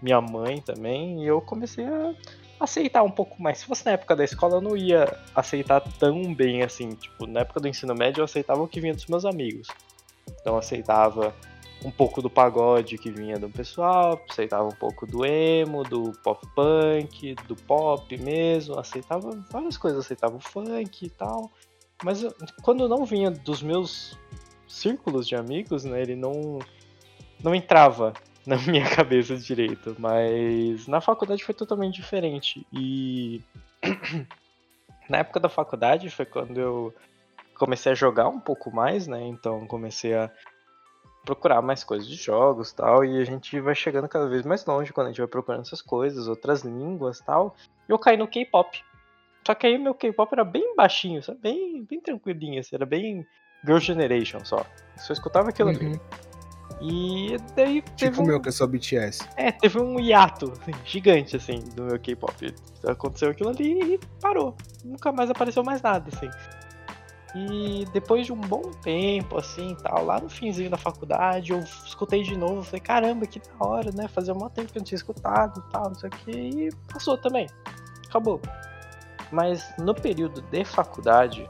[0.00, 1.24] Minha mãe também.
[1.24, 2.14] E eu comecei a,
[2.64, 3.58] aceitar um pouco mais.
[3.58, 6.90] Se fosse na época da escola, eu não ia aceitar tão bem assim.
[6.90, 9.68] Tipo, na época do ensino médio, eu aceitava o que vinha dos meus amigos.
[10.40, 11.34] Então, aceitava
[11.84, 16.46] um pouco do pagode que vinha do pessoal, aceitava um pouco do emo, do pop
[16.54, 21.50] punk, do pop mesmo, aceitava várias coisas, aceitava o funk e tal.
[22.04, 22.24] Mas
[22.62, 24.18] quando não vinha dos meus
[24.68, 26.58] círculos de amigos, né, ele não
[27.42, 28.12] não entrava
[28.46, 32.66] na minha cabeça direito, mas na faculdade foi totalmente diferente.
[32.72, 33.42] E
[35.08, 36.94] na época da faculdade foi quando eu
[37.54, 39.22] comecei a jogar um pouco mais, né?
[39.26, 40.30] Então comecei a
[41.24, 44.92] procurar mais coisas de jogos tal, e a gente vai chegando cada vez mais longe
[44.92, 47.54] quando a gente vai procurando essas coisas, outras línguas tal.
[47.88, 48.82] E eu caí no K-pop.
[49.46, 51.38] Só que aí meu K-pop era bem baixinho, sabe?
[51.40, 53.24] Bem, bem tranquilinho, assim, era bem
[53.64, 54.66] Girl Generation só.
[54.96, 55.76] Só escutava aquilo uhum.
[55.76, 56.00] ali.
[56.82, 58.10] E daí teve.
[58.10, 58.26] Tipo o um...
[58.26, 59.28] meu, que é só BTS.
[59.36, 62.52] É, teve um hiato assim, gigante, assim, do meu K-pop.
[62.84, 64.56] Aconteceu aquilo ali e parou.
[64.84, 66.28] Nunca mais apareceu mais nada, assim.
[67.34, 72.22] E depois de um bom tempo, assim, tal, lá no finzinho da faculdade, eu escutei
[72.22, 74.08] de novo, falei, caramba, que da hora, né?
[74.08, 77.16] Fazia um tempo que eu não tinha escutado, tal, não sei o que, e passou
[77.16, 77.46] também.
[78.06, 78.40] Acabou.
[79.30, 81.48] Mas no período de faculdade,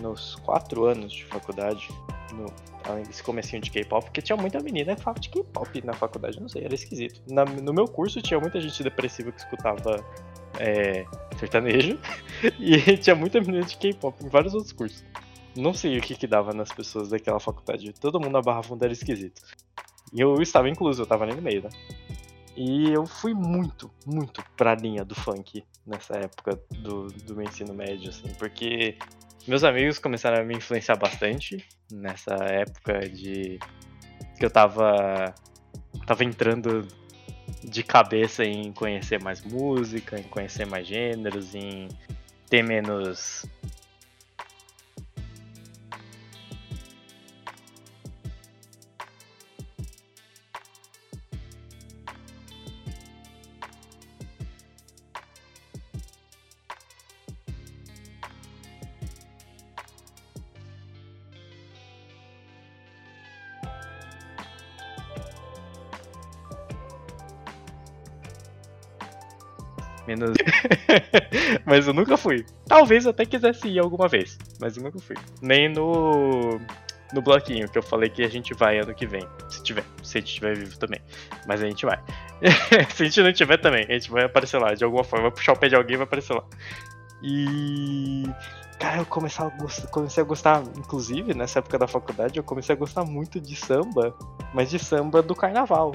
[0.00, 1.88] nos quatro anos de faculdade,
[2.32, 2.46] no,
[2.86, 6.40] além desse comecinho de K-pop, porque tinha muita menina que falava de K-pop na faculdade,
[6.40, 7.20] não sei, era esquisito.
[7.28, 10.04] Na, no meu curso tinha muita gente depressiva que escutava
[10.58, 11.04] é,
[11.38, 11.98] sertanejo
[12.58, 15.04] e tinha muita menina de K-pop em vários outros cursos.
[15.56, 17.92] Não sei o que que dava nas pessoas daquela faculdade.
[17.92, 19.42] Todo mundo na Barra Funda era esquisito.
[20.12, 21.70] E eu estava incluso, eu estava ali no meio, né?
[22.56, 27.72] E eu fui muito, muito pra linha do funk nessa época do, do meu ensino
[27.72, 28.98] médio, assim, porque
[29.46, 33.58] meus amigos começaram a me influenciar bastante nessa época de
[34.38, 35.34] que eu tava
[36.06, 36.86] tava entrando
[37.64, 41.88] de cabeça em conhecer mais música, em conhecer mais gêneros, em
[42.48, 43.44] ter menos
[70.22, 70.36] Menos.
[71.66, 72.44] mas eu nunca fui.
[72.66, 75.16] Talvez até quisesse ir alguma vez, mas eu nunca fui.
[75.40, 76.60] Nem no.
[77.12, 79.26] No bloquinho que eu falei que a gente vai ano que vem.
[79.50, 79.84] Se tiver.
[80.02, 81.00] Se a gente estiver vivo também.
[81.46, 82.00] Mas a gente vai.
[82.94, 84.72] se a gente não tiver também, a gente vai aparecer lá.
[84.72, 86.44] De alguma forma, vai puxar o pé de alguém e vai aparecer lá.
[87.22, 88.24] E.
[88.78, 92.74] Cara, eu comecei a, gostar, comecei a gostar, inclusive nessa época da faculdade, eu comecei
[92.74, 94.12] a gostar muito de samba,
[94.52, 95.92] mas de samba do carnaval.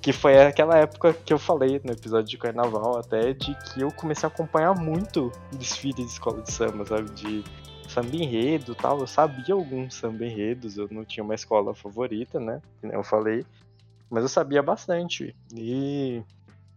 [0.00, 3.90] Que foi aquela época que eu falei no episódio de carnaval até, de que eu
[3.90, 7.10] comecei a acompanhar muito desfile de escola de samba, sabe?
[7.10, 7.44] De
[7.88, 9.00] samba enredo tal.
[9.00, 12.62] Eu sabia alguns samba enredos, eu não tinha uma escola favorita, né?
[12.82, 13.44] Eu falei.
[14.08, 15.34] Mas eu sabia bastante.
[15.54, 16.22] E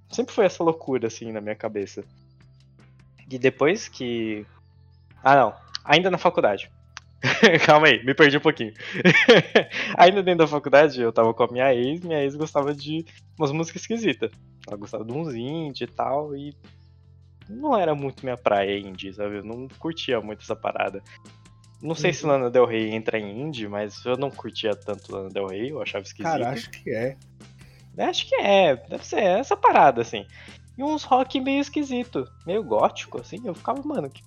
[0.10, 2.04] sempre foi essa loucura, assim, na minha cabeça.
[3.30, 4.46] E depois que.
[5.24, 5.54] Ah, não.
[5.86, 6.72] Ainda na faculdade.
[7.66, 8.74] Calma aí, me perdi um pouquinho.
[9.98, 13.06] Ainda dentro da faculdade, eu tava com a minha ex, minha ex gostava de
[13.38, 14.32] umas músicas esquisitas.
[14.68, 16.56] Ela gostava de uns indie e tal, e
[17.48, 19.38] não era muito minha praia indie, sabe?
[19.38, 21.04] Eu não curtia muito essa parada.
[21.82, 22.16] Não sei uhum.
[22.16, 25.72] se Lana Del Rey entra em indie, mas eu não curtia tanto Lana Del Rey,
[25.72, 26.32] eu achava esquisito.
[26.32, 27.18] Cara, acho que é.
[27.98, 30.26] Acho que é, deve ser essa parada, assim.
[30.78, 33.38] E uns rock meio esquisito, meio gótico, assim.
[33.44, 34.24] Eu ficava, mano, que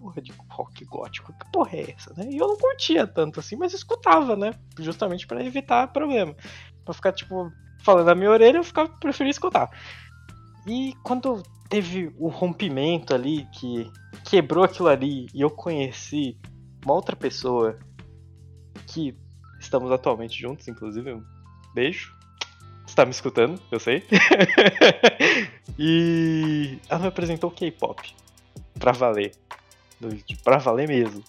[0.00, 2.26] porra de rock gótico, que porra é essa, né?
[2.30, 4.54] E eu não curtia tanto assim, mas escutava, né?
[4.78, 6.34] Justamente para evitar problema.
[6.84, 7.52] Pra ficar, tipo,
[7.84, 9.70] falando na minha orelha, eu ficava, preferia escutar.
[10.66, 13.90] E quando teve o rompimento ali, que
[14.24, 16.36] quebrou aquilo ali, e eu conheci
[16.84, 17.78] uma outra pessoa
[18.86, 19.14] que
[19.60, 21.22] estamos atualmente juntos, inclusive, um
[21.74, 22.18] beijo.
[22.86, 24.02] Você tá me escutando, eu sei.
[25.78, 28.14] e ela me apresentou K-pop.
[28.78, 29.32] Pra valer
[30.24, 31.22] tipo, pra valer mesmo.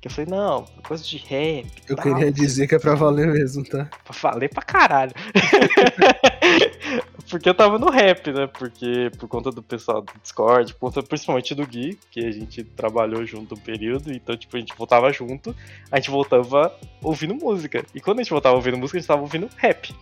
[0.00, 1.66] Que eu falei, não, coisa de rap.
[1.88, 3.88] Eu tal, queria dizer que é pra valer mesmo, tá?
[4.04, 5.12] Pra valer pra caralho.
[7.30, 8.46] Porque eu tava no rap, né?
[8.46, 12.62] Porque por conta do pessoal do Discord, por conta principalmente do Gui, que a gente
[12.62, 15.54] trabalhou junto um período, então, tipo, a gente voltava junto,
[15.90, 16.72] a gente voltava
[17.02, 17.84] ouvindo música.
[17.94, 19.94] E quando a gente voltava ouvindo música, a gente tava ouvindo rap.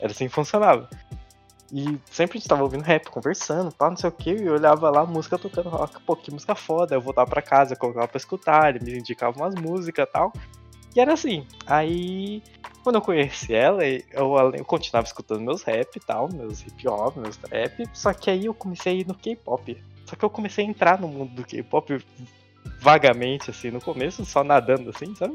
[0.00, 0.88] Era assim que funcionava.
[1.72, 4.90] E sempre a gente tava ouvindo rap, conversando, tal, não sei o que, e olhava
[4.90, 6.94] lá a música tocando rock, pô, que música foda.
[6.94, 10.32] Eu voltava pra casa, colocava pra escutar, ele me indicava umas músicas e tal.
[10.94, 11.46] E era assim.
[11.66, 12.42] Aí
[12.84, 14.02] Quando eu conheci ela, eu,
[14.54, 18.44] eu continuava escutando meus rap e tal, meus hip hop, meus trap, só que aí
[18.44, 19.82] eu comecei a ir no K-pop.
[20.04, 22.04] Só que eu comecei a entrar no mundo do K-pop
[22.78, 25.34] vagamente, assim, no começo, só nadando, assim, sabe?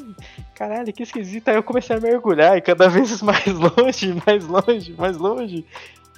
[0.54, 1.48] Caralho, que esquisito.
[1.50, 5.66] Aí eu comecei a mergulhar e cada vez mais longe, mais longe, mais longe.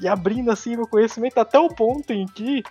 [0.01, 2.63] E abrindo, assim, meu conhecimento até o ponto em que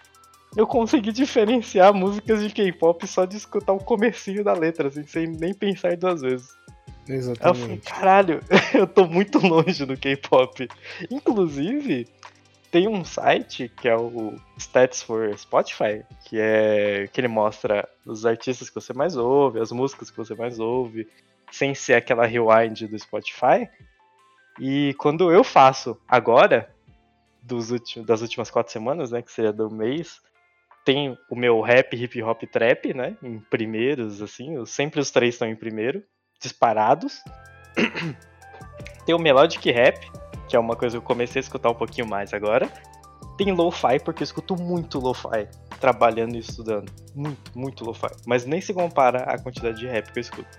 [0.57, 5.28] eu consegui diferenciar músicas de K-pop só de escutar o comecinho da letra, assim, sem
[5.28, 6.49] nem pensar duas vezes.
[7.09, 7.45] Exatamente.
[7.45, 8.41] Eu falei, caralho,
[8.74, 10.68] eu tô muito longe do K-pop.
[11.09, 12.09] Inclusive,
[12.70, 18.26] tem um site que é o Stats for Spotify, que é que ele mostra os
[18.26, 21.09] artistas que você mais ouve, as músicas que você mais ouve,
[21.51, 23.68] sem ser aquela rewind do Spotify.
[24.59, 26.72] E quando eu faço agora,
[27.43, 30.20] dos últimos, das últimas quatro semanas, né, que seria do mês,
[30.84, 35.49] tem o meu rap, hip hop, trap, né, em primeiros, assim, sempre os três estão
[35.49, 36.03] em primeiro
[36.41, 37.22] disparados.
[39.05, 39.99] Tem o Melodic Rap,
[40.49, 42.70] que é uma coisa que eu comecei a escutar um pouquinho mais agora.
[43.36, 45.49] Tem Lo-Fi, porque eu escuto muito Lo-Fi,
[45.80, 46.91] trabalhando e estudando.
[47.14, 48.11] Muito, muito Lo-Fi.
[48.26, 50.59] Mas nem se compara a quantidade de rap que eu escuto.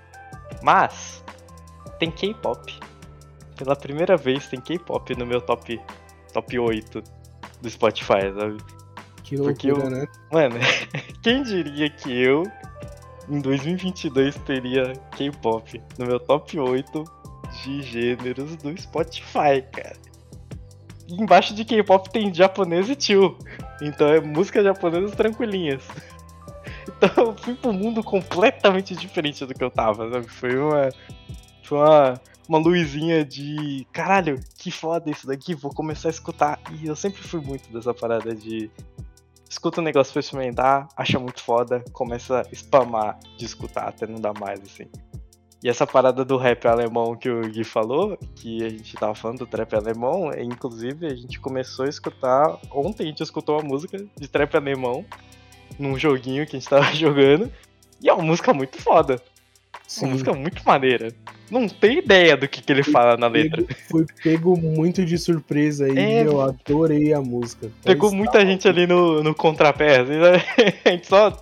[0.61, 1.23] Mas,
[1.99, 2.79] tem K-pop.
[3.55, 5.79] Pela primeira vez tem K-pop no meu top,
[6.32, 7.03] top 8
[7.61, 8.57] do Spotify, sabe?
[9.23, 10.07] Que loucura, eu, né?
[10.32, 10.55] Mano,
[11.23, 12.43] quem diria que eu
[13.29, 17.03] em 2022 teria K-pop no meu top 8
[17.63, 19.95] de gêneros do Spotify, cara.
[21.07, 23.38] E embaixo de K-pop tem japonês e tio.
[23.82, 25.84] Então é música japonesa tranquilinhas.
[27.03, 30.27] Então eu fui pro um mundo completamente diferente do que eu tava, sabe?
[30.27, 30.89] Foi uma.
[31.63, 32.21] Foi uma,
[32.52, 33.88] uma luzinha de.
[33.93, 36.60] Caralho, que foda isso daqui, vou começar a escutar.
[36.82, 38.70] E eu sempre fui muito dessa parada de
[39.49, 44.20] escuta um negócio pra experimentar, acha muito foda, começa a spamar de escutar até não
[44.20, 44.86] dar mais, assim.
[45.64, 49.39] E essa parada do rap alemão que o Gui falou, que a gente tava falando
[49.39, 52.60] do trap alemão, é, inclusive a gente começou a escutar.
[52.72, 55.06] Ontem a gente escutou uma música de trap alemão
[55.80, 57.49] num joguinho que a gente tava jogando.
[58.02, 59.22] E é uma música muito foda.
[59.92, 60.06] Sim.
[60.06, 61.14] Uma música muito maneira.
[61.52, 63.62] Não tem ideia do que, que ele fala na letra.
[63.89, 67.70] Foi pego muito de surpresa aí, é, eu adorei a música.
[67.84, 68.46] Pegou Mas muita tá...
[68.46, 70.42] gente ali no, no contrapé, assim, né?
[70.86, 71.38] A gente só.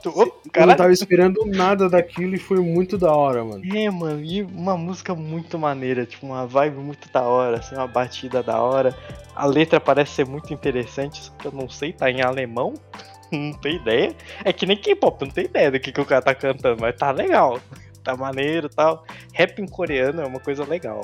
[0.56, 3.62] Eu não tava esperando nada daquilo e foi muito da hora, mano.
[3.72, 7.86] É, mano, e uma música muito maneira, tipo, uma vibe muito da hora, assim, uma
[7.86, 8.98] batida da hora.
[9.36, 12.74] A letra parece ser muito interessante, só que eu não sei, tá em alemão.
[13.32, 14.16] Não tem ideia.
[14.44, 16.96] É que nem K-pop, não tem ideia do que, que o cara tá cantando, mas
[16.96, 17.60] tá legal
[18.00, 19.04] tá maneiro e tal.
[19.34, 21.02] Rap em coreano é uma coisa legal.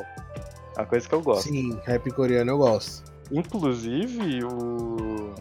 [0.75, 1.49] É uma coisa que eu gosto.
[1.49, 3.03] Sim, rap em coreano eu gosto.
[3.31, 5.33] Inclusive, o.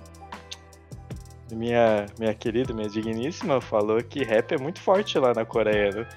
[1.53, 6.09] Minha, minha querida, minha digníssima, falou que rap é muito forte lá na Coreia, né?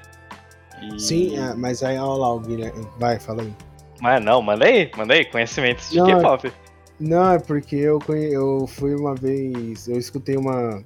[0.82, 1.00] E...
[1.00, 2.88] Sim, é, mas aí, olha lá o Guilherme.
[2.98, 3.54] Vai, fala aí.
[4.02, 6.52] Mas não, mandei, mandei conhecimentos de K-pop.
[7.00, 10.84] Não, é porque eu, eu fui uma vez, eu escutei uma,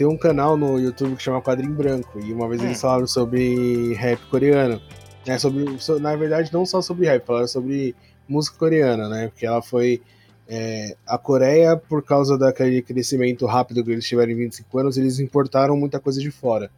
[0.00, 3.92] tem um canal no YouTube que chama Quadrinho Branco, e uma vez eles falaram sobre
[3.92, 4.80] rap coreano.
[5.26, 5.66] Né, sobre,
[6.00, 7.94] na verdade, não só sobre rap, falaram sobre
[8.26, 9.28] música coreana, né?
[9.28, 10.00] Porque ela foi.
[10.48, 15.20] É, a Coreia, por causa daquele crescimento rápido que eles tiveram em 25 anos, eles
[15.20, 16.70] importaram muita coisa de fora.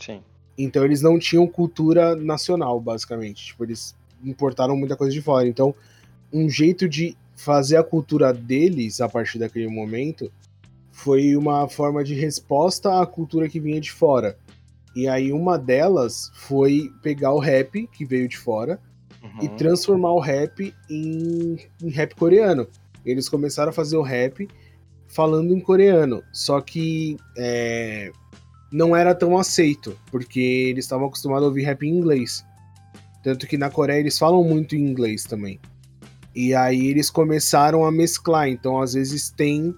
[0.00, 0.20] Sim.
[0.58, 3.46] Então eles não tinham cultura nacional, basicamente.
[3.46, 3.94] Tipo, eles
[4.24, 5.46] importaram muita coisa de fora.
[5.46, 5.72] Então,
[6.32, 10.32] um jeito de fazer a cultura deles a partir daquele momento
[10.96, 14.38] foi uma forma de resposta à cultura que vinha de fora.
[14.94, 18.80] E aí uma delas foi pegar o rap que veio de fora
[19.22, 19.44] uhum.
[19.44, 22.66] e transformar o rap em, em, rap coreano.
[23.04, 24.48] Eles começaram a fazer o rap
[25.06, 28.10] falando em coreano, só que é,
[28.72, 32.42] não era tão aceito, porque eles estavam acostumados a ouvir rap em inglês.
[33.22, 35.60] Tanto que na Coreia eles falam muito em inglês também.
[36.34, 39.74] E aí eles começaram a mesclar, então às vezes tem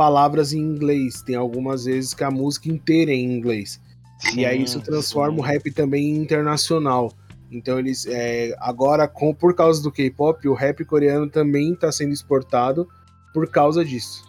[0.00, 3.78] palavras em inglês, tem algumas vezes que a música inteira é em inglês.
[4.18, 5.40] Sim, e aí isso transforma sim.
[5.40, 7.12] o rap também em internacional.
[7.52, 12.14] Então eles é, agora com por causa do K-pop, o rap coreano também está sendo
[12.14, 12.88] exportado
[13.34, 14.26] por causa disso,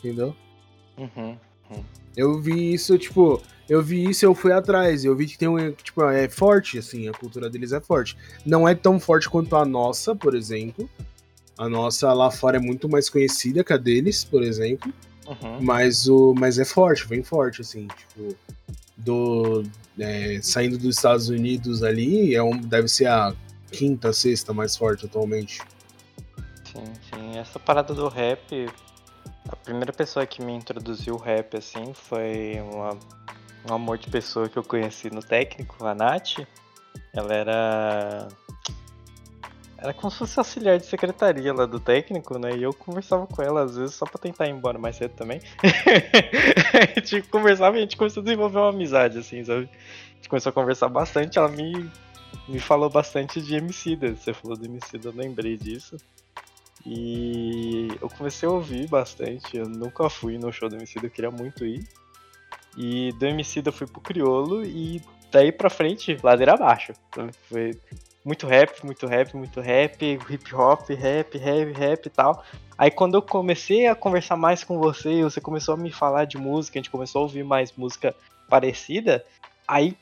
[0.00, 0.34] entendeu?
[0.98, 1.38] Uhum,
[1.70, 1.84] uhum.
[2.16, 5.70] Eu vi isso tipo, eu vi isso, eu fui atrás, eu vi que tem um
[5.70, 8.16] tipo é forte assim, a cultura deles é forte.
[8.44, 10.90] Não é tão forte quanto a nossa, por exemplo.
[11.56, 14.92] A nossa lá fora é muito mais conhecida que a deles, por exemplo.
[15.26, 15.60] Uhum.
[15.60, 18.36] Mas, o, mas é forte, bem forte, assim, tipo,
[18.96, 19.64] do,
[19.98, 23.34] é, saindo dos Estados Unidos ali, é um, deve ser a
[23.70, 25.60] quinta, sexta mais forte atualmente.
[26.64, 27.38] Sim, sim.
[27.38, 28.68] Essa parada do rap,
[29.48, 32.98] a primeira pessoa que me introduziu o rap, assim, foi uma,
[33.70, 36.46] um amor de pessoa que eu conheci no técnico, a Nath.
[37.12, 38.28] Ela era
[39.82, 42.56] era como se fosse auxiliar de secretaria lá do técnico, né?
[42.56, 45.40] E eu conversava com ela às vezes só pra tentar ir embora mais cedo também.
[46.96, 49.68] a gente conversava e a gente começou a desenvolver uma amizade, assim, sabe?
[49.68, 51.90] A gente começou a conversar bastante, ela me,
[52.46, 54.14] me falou bastante de Emicida.
[54.14, 55.96] Você falou do Emicida, eu lembrei disso.
[56.86, 59.56] E eu comecei a ouvir bastante.
[59.56, 61.84] Eu nunca fui no show do Emicida, eu queria muito ir.
[62.76, 65.02] E do Emicida eu fui pro Criolo e
[65.32, 66.92] daí pra frente, ladeira abaixo.
[67.48, 67.72] Foi
[68.24, 72.44] muito rap, muito rap, muito rap, hip hop, rap, rap, rap e tal.
[72.78, 76.38] Aí quando eu comecei a conversar mais com você, você começou a me falar de
[76.38, 78.14] música, a gente começou a ouvir mais música
[78.48, 79.24] parecida,
[79.66, 79.96] aí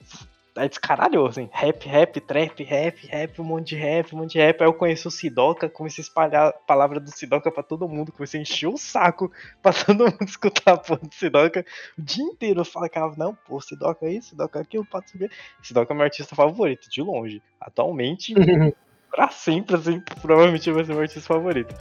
[0.60, 4.40] Aí descaralhou, assim, rap, rap, trap, rap, rap, um monte de rap, um monte de
[4.40, 4.60] rap.
[4.60, 8.12] Aí eu conheci o Sidoca, comecei a espalhar a palavra do Sidoca pra todo mundo,
[8.12, 9.32] comecei a encher o saco
[9.62, 11.64] pra todo mundo escutar a porra do Sidoca
[11.98, 12.60] o dia inteiro.
[12.60, 15.30] Eu falava, não, pô, Sidoca é isso, Sidoca é aquilo, pode subir.
[15.62, 17.42] Sidoca é meu artista favorito, de longe.
[17.58, 18.34] Atualmente,
[19.10, 21.74] pra sempre, assim, provavelmente vai ser meu artista favorito.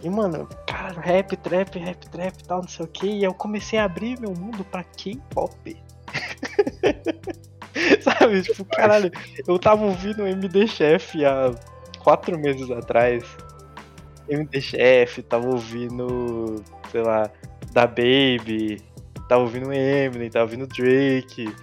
[0.00, 3.08] E, mano, cara, rap, trap, rap, trap tal, não sei o que.
[3.08, 5.76] E eu comecei a abrir meu mundo pra K-pop.
[8.00, 8.42] Sabe?
[8.42, 9.10] Tipo, caralho,
[9.46, 11.54] eu tava ouvindo o MD Chef há
[11.98, 13.24] quatro meses atrás.
[14.28, 17.30] MD Chef, tava ouvindo, sei lá,
[17.72, 18.82] da Baby,
[19.28, 21.54] tava ouvindo Eminem, tava ouvindo Drake.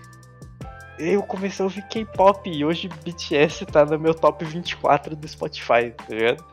[0.99, 5.91] Eu comecei a ouvir K-pop e hoje BTS tá no meu top 24 do Spotify,
[5.91, 6.45] tá ligado?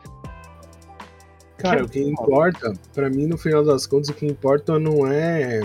[1.57, 5.61] Cara, o que importa, para mim, no final das contas, o que importa não é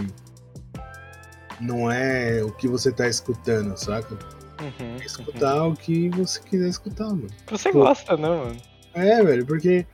[1.61, 4.15] não é o que você tá escutando, saca?
[4.61, 5.73] Uhum, é escutar uhum.
[5.73, 7.29] o que você quiser escutar, mano.
[7.51, 8.57] Você Pô, gosta, né, mano?
[8.95, 9.87] É, velho, porque.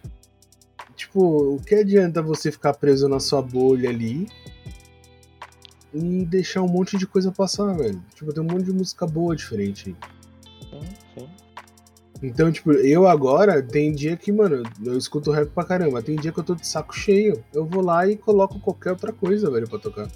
[0.95, 4.29] Tipo, o que adianta você ficar preso na sua bolha ali
[5.93, 8.03] e deixar um monte de coisa passar, velho?
[8.15, 9.97] Tipo, tem um monte de música boa diferente aí.
[10.71, 10.89] Sim,
[11.19, 11.29] sim.
[12.23, 16.01] Então, tipo, eu agora, tem dia que, mano, eu escuto rap pra caramba.
[16.01, 17.43] Tem dia que eu tô de saco cheio.
[17.53, 20.09] Eu vou lá e coloco qualquer outra coisa, velho, pra tocar.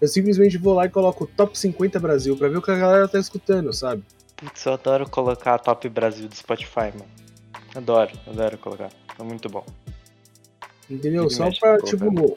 [0.00, 3.08] Eu simplesmente vou lá e coloco Top 50 Brasil pra ver o que a galera
[3.08, 4.04] tá escutando, sabe?
[4.36, 7.10] Putz, eu adoro colocar Top Brasil do Spotify, mano.
[7.74, 8.90] Adoro, adoro colocar.
[9.18, 9.64] É muito bom.
[10.88, 11.24] Entendeu?
[11.24, 12.36] Ele Só pra, tipo,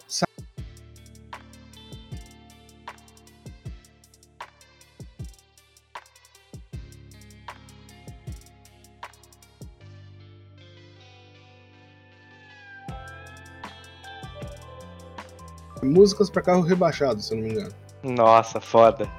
[15.91, 17.73] músicas para carro rebaixado, se eu não me engano.
[18.03, 19.09] Nossa, foda.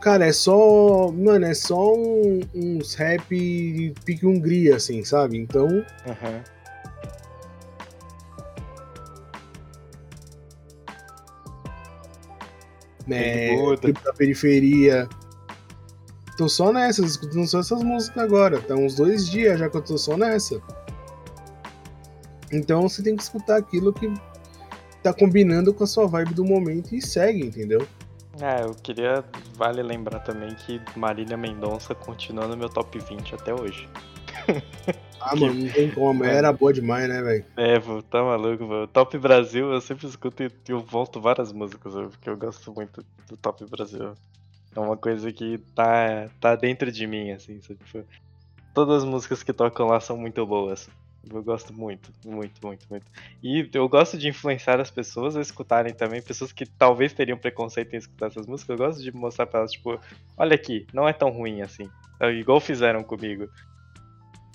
[0.00, 1.12] Cara, é só.
[1.12, 5.38] Mano, é só um, uns rap pique Hungria, assim, sabe?
[5.38, 5.66] Então.
[5.66, 6.42] Uhum.
[13.10, 15.08] É, tipo da periferia.
[16.36, 18.60] Tô só nessa, escutando só essas músicas agora.
[18.60, 20.60] Tá uns dois dias já que eu tô só nessa.
[22.50, 24.12] Então você tem que escutar aquilo que
[25.02, 27.86] tá combinando com a sua vibe do momento e segue, entendeu?
[28.40, 29.24] É, eu queria.
[29.54, 33.88] Vale lembrar também que Marília Mendonça continua no meu top 20 até hoje.
[35.20, 36.24] Ah, mano, não tem como.
[36.24, 36.34] É.
[36.34, 37.44] Era boa demais, né, velho?
[37.56, 38.86] É, pô, tá maluco, mano.
[38.88, 43.36] Top Brasil, eu sempre escuto e eu volto várias músicas, porque eu gosto muito do
[43.36, 44.14] Top Brasil.
[44.74, 47.78] É uma coisa que tá, tá dentro de mim, assim, sabe?
[47.84, 48.04] Tipo,
[48.74, 50.88] todas as músicas que tocam lá são muito boas.
[51.30, 53.06] Eu gosto muito, muito, muito, muito.
[53.42, 57.94] E eu gosto de influenciar as pessoas a escutarem também, pessoas que talvez teriam preconceito
[57.94, 58.78] em escutar essas músicas.
[58.78, 60.00] Eu gosto de mostrar pra elas, tipo,
[60.36, 61.88] olha aqui, não é tão ruim assim.
[62.20, 63.48] É igual fizeram comigo.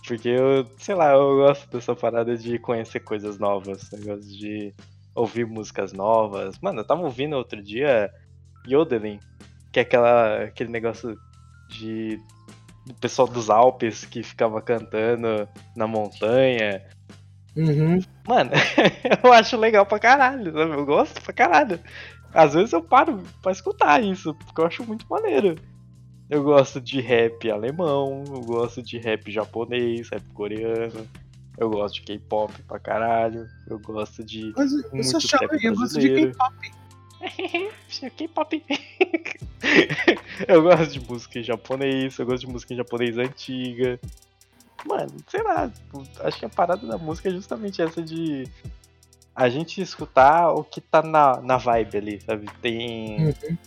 [0.05, 3.91] Porque eu, sei lá, eu gosto dessa parada de conhecer coisas novas.
[3.91, 4.73] Eu gosto de
[5.15, 6.57] ouvir músicas novas.
[6.59, 8.11] Mano, eu tava ouvindo outro dia
[8.67, 9.19] Yodeling,
[9.71, 11.17] que é aquela, aquele negócio
[11.69, 12.19] de
[12.87, 16.81] do pessoal dos Alpes que ficava cantando na montanha.
[17.55, 17.99] Uhum.
[18.25, 18.51] Mano,
[19.23, 20.71] eu acho legal pra caralho, sabe?
[20.71, 21.79] Eu gosto pra caralho.
[22.33, 25.55] Às vezes eu paro pra escutar isso, porque eu acho muito maneiro.
[26.29, 31.07] Eu gosto de rap alemão, eu gosto de rap japonês, rap coreano.
[31.57, 33.47] Eu gosto de K-pop pra caralho.
[33.67, 34.53] Eu gosto de.
[34.55, 36.76] Mas você achava que eu gosto de K-pop?
[38.17, 38.63] K-pop.
[40.47, 43.99] eu gosto de música em japonês, eu gosto de música em japonês antiga.
[44.85, 48.47] Mano, sei lá, tipo, acho que a parada da música é justamente essa de
[49.35, 52.47] a gente escutar o que tá na, na vibe ali, sabe?
[52.61, 53.27] Tem.
[53.27, 53.57] Uhum.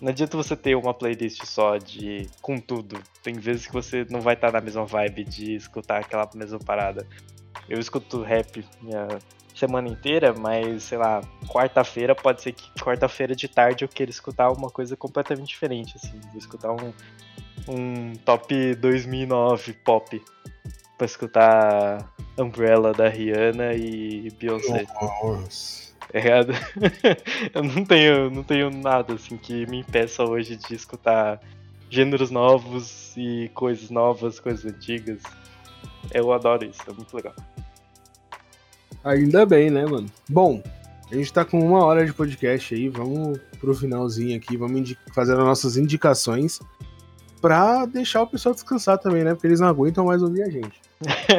[0.00, 3.00] Não adianta você ter uma playlist só de com tudo.
[3.22, 6.58] Tem vezes que você não vai estar tá na mesma vibe de escutar aquela mesma
[6.58, 7.06] parada.
[7.68, 9.06] Eu escuto rap minha
[9.54, 14.50] semana inteira, mas sei lá, quarta-feira pode ser que quarta-feira de tarde eu queira escutar
[14.50, 16.92] uma coisa completamente diferente, assim, vou escutar um,
[17.68, 20.22] um top 2009 pop,
[20.96, 24.86] pra escutar Umbrella da Rihanna e Beyoncé.
[25.00, 25.92] Nossa.
[26.00, 26.52] Tá ligado?
[27.54, 31.40] eu não tenho, não tenho nada assim que me impeça hoje de escutar
[31.90, 35.22] gêneros novos e coisas novas, coisas antigas.
[36.12, 37.34] Eu adoro isso, é muito legal.
[39.04, 40.06] Ainda bem, né, mano?
[40.28, 40.62] Bom,
[41.10, 45.32] a gente tá com uma hora de podcast aí, vamos pro finalzinho aqui, vamos fazer
[45.32, 46.60] as nossas indicações
[47.40, 49.34] pra deixar o pessoal descansar também, né?
[49.34, 50.80] Porque eles não aguentam mais ouvir a gente.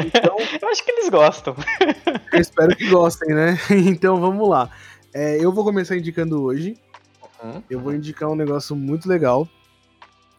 [0.06, 1.56] Então, eu acho que eles gostam.
[2.34, 3.58] eu espero que gostem, né?
[3.72, 4.70] Então vamos lá.
[5.14, 6.78] É, eu vou começar indicando hoje.
[7.42, 7.64] Uhum.
[7.70, 9.48] Eu vou indicar um negócio muito legal.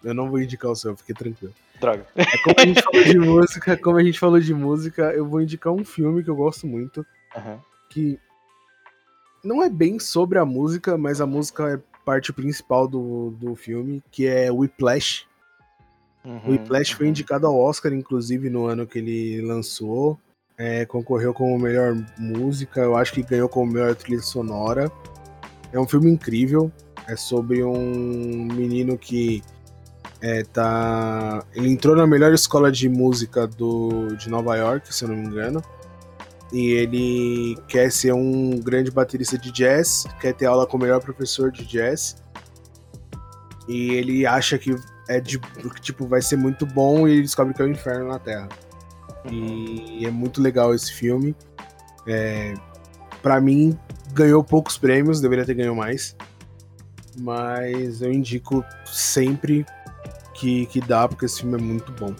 [0.03, 1.55] Eu não vou indicar o seu, fique tranquilo.
[1.81, 2.07] Droga.
[2.15, 5.41] É como a gente falou de música, como a gente falou de música, eu vou
[5.41, 7.05] indicar um filme que eu gosto muito.
[7.37, 7.59] Uhum.
[7.89, 8.19] Que
[9.43, 14.03] não é bem sobre a música, mas a música é parte principal do, do filme,
[14.11, 15.27] que é Whiplash.
[16.25, 16.99] Uhum, o Whiplash uhum.
[16.99, 20.19] foi indicado ao Oscar, inclusive, no ano que ele lançou.
[20.57, 24.91] É, concorreu como melhor música, eu acho que ganhou como melhor trilha sonora.
[25.73, 26.71] É um filme incrível.
[27.07, 29.43] É sobre um menino que
[30.23, 31.45] é, tá.
[31.55, 35.27] Ele entrou na melhor escola de música do, de Nova York, se eu não me
[35.27, 35.63] engano.
[36.55, 41.01] E ele quer ser um grande baterista de jazz, quer ter aula com o melhor
[41.01, 42.23] professor de jazz.
[43.67, 44.73] E ele acha que
[45.09, 45.41] é de,
[45.81, 48.49] tipo, vai ser muito bom e ele descobre que é o um inferno na Terra.
[49.29, 51.35] E é muito legal esse filme.
[52.07, 52.55] É,
[53.21, 53.77] para mim,
[54.13, 56.17] ganhou poucos prêmios, deveria ter ganho mais.
[57.19, 59.67] Mas eu indico sempre
[60.35, 62.15] que, que dá, porque esse filme é muito bom.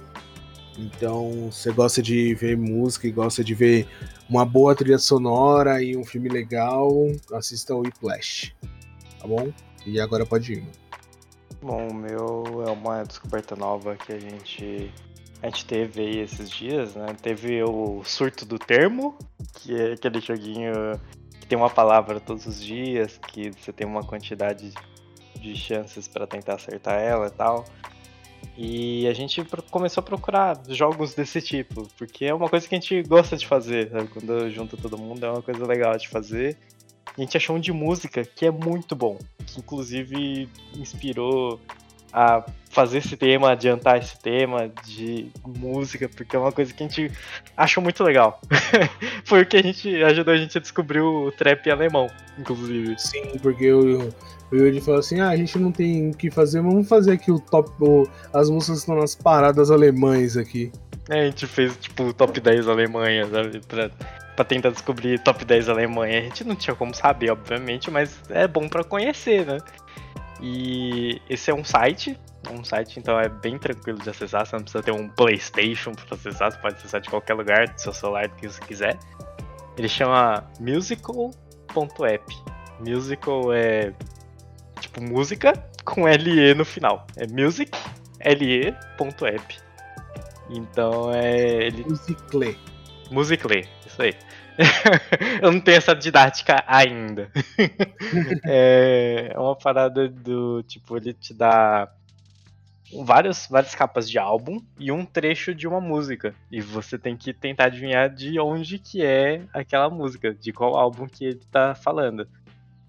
[0.77, 3.87] Então, você gosta de ver música e gosta de ver
[4.35, 6.91] uma boa trilha sonora e um filme legal,
[7.33, 8.53] assista o Whiplash.
[9.21, 9.53] Tá bom?
[9.87, 10.67] E agora pode ir.
[11.63, 14.93] Bom, o meu é uma descoberta nova que a gente
[15.41, 17.15] a gente teve aí esses dias, né?
[17.23, 19.17] Teve o surto do termo,
[19.53, 20.73] que é aquele joguinho
[21.39, 24.73] que tem uma palavra todos os dias, que você tem uma quantidade
[25.39, 27.67] de chances para tentar acertar ela e tal.
[28.57, 32.79] E a gente começou a procurar jogos desse tipo, porque é uma coisa que a
[32.79, 34.09] gente gosta de fazer, sabe?
[34.09, 36.57] Quando junta todo mundo é uma coisa legal de fazer.
[37.19, 41.61] E a gente achou um de música que é muito bom, que inclusive inspirou
[42.15, 46.87] a fazer esse tema, adiantar esse tema de música, porque é uma coisa que a
[46.87, 47.11] gente
[47.57, 48.41] achou muito legal.
[49.27, 52.07] Foi o que a gente ajudou a gente a descobrir o trap alemão,
[52.39, 52.95] inclusive.
[52.99, 54.09] Sim, porque o,
[54.53, 57.33] o Yuri falou assim: ah, a gente não tem o que fazer, vamos fazer aqui
[57.33, 57.71] o top.
[57.81, 60.71] O, as músicas estão nas paradas alemães aqui.
[61.11, 63.61] É, a gente fez tipo o top 10 Alemanha, sabe?
[63.67, 63.91] Pra,
[64.37, 66.21] pra tentar descobrir top 10 Alemanha.
[66.21, 69.59] A gente não tinha como saber, obviamente, mas é bom para conhecer, né?
[70.47, 72.21] E esse é um site,
[72.51, 76.15] um site então é bem tranquilo de acessar, você não precisa ter um PlayStation para
[76.15, 78.99] acessar, você pode acessar de qualquer lugar, do seu celular, do que você quiser.
[79.79, 82.37] Ele chama musical.app.
[82.79, 83.95] Musical é
[84.79, 87.07] tipo música com LE no final.
[87.17, 87.73] É music
[88.23, 89.59] le.app.
[90.51, 92.59] Então é ele Musicle.
[93.11, 94.15] Musicle, isso aí.
[95.43, 97.31] eu não tenho essa didática ainda.
[98.45, 101.89] é, é uma parada do tipo, ele te dá
[103.03, 106.35] várias, várias capas de álbum e um trecho de uma música.
[106.51, 111.07] E você tem que tentar adivinhar de onde que é aquela música, de qual álbum
[111.07, 112.29] que ele tá falando.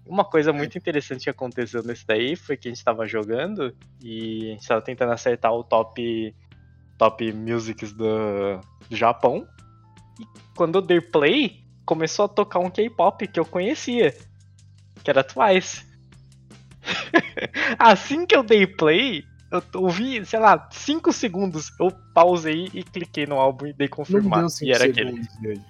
[0.06, 4.50] Uma coisa muito interessante que aconteceu nesse daí foi que a gente tava jogando e
[4.50, 6.32] a gente tava tentando acertar o top
[6.96, 9.46] top musics do, do Japão.
[10.20, 14.14] E quando eu dei play, começou a tocar um K-pop que eu conhecia,
[15.02, 15.84] que era Twice.
[17.78, 23.26] assim que eu dei play, eu ouvi, sei lá, 5 segundos, eu pausei e cliquei
[23.26, 24.42] no álbum e dei confirmar.
[24.42, 25.60] Não deu e era segundos, aquele.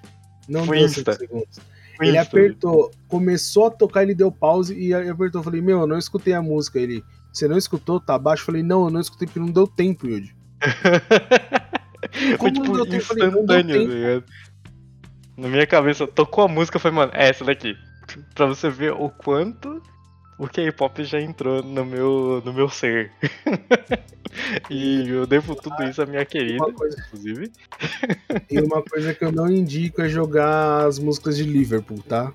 [0.49, 1.61] Não Foi deu 5 segundos.
[1.97, 2.29] Foi ele Insta.
[2.29, 5.41] apertou, começou a tocar, ele deu pause e apertou.
[5.41, 6.79] Eu falei, meu, eu não escutei a música.
[6.79, 7.99] Ele, você não escutou?
[7.99, 8.43] Tá abaixo?
[8.43, 10.35] Eu falei, não, eu não escutei porque não deu tempo, Yudi.
[12.39, 14.27] Foi tipo instantâneo, tá
[15.37, 17.77] Na minha cabeça, tocou a música, foi, mano, é essa daqui.
[18.35, 19.83] Pra você ver o quanto
[20.39, 23.11] o K-pop já entrou no meu, no meu ser.
[24.71, 26.97] e eu devo tudo isso à minha querida, coisa...
[27.07, 27.51] inclusive.
[28.51, 32.31] e uma coisa que eu não indico é jogar as músicas de Liverpool, tá?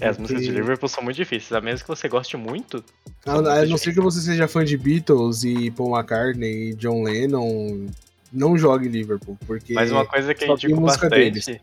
[0.00, 2.82] É, as músicas de Liverpool são muito difíceis, a menos que você goste muito.
[3.26, 7.02] A, a não ser que você seja fã de Beatles e Paul McCartney e John
[7.02, 7.86] Lennon,
[8.32, 9.74] não jogue Liverpool, porque.
[9.74, 11.10] Mas uma coisa que eu indico bastante.
[11.10, 11.60] Deles.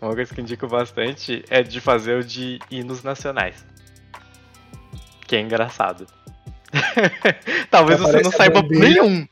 [0.00, 3.64] Uma coisa que indico bastante é de fazer o de hinos nacionais.
[5.26, 6.06] Que é engraçado.
[7.70, 9.26] Talvez você não saiba bandeira, nenhum.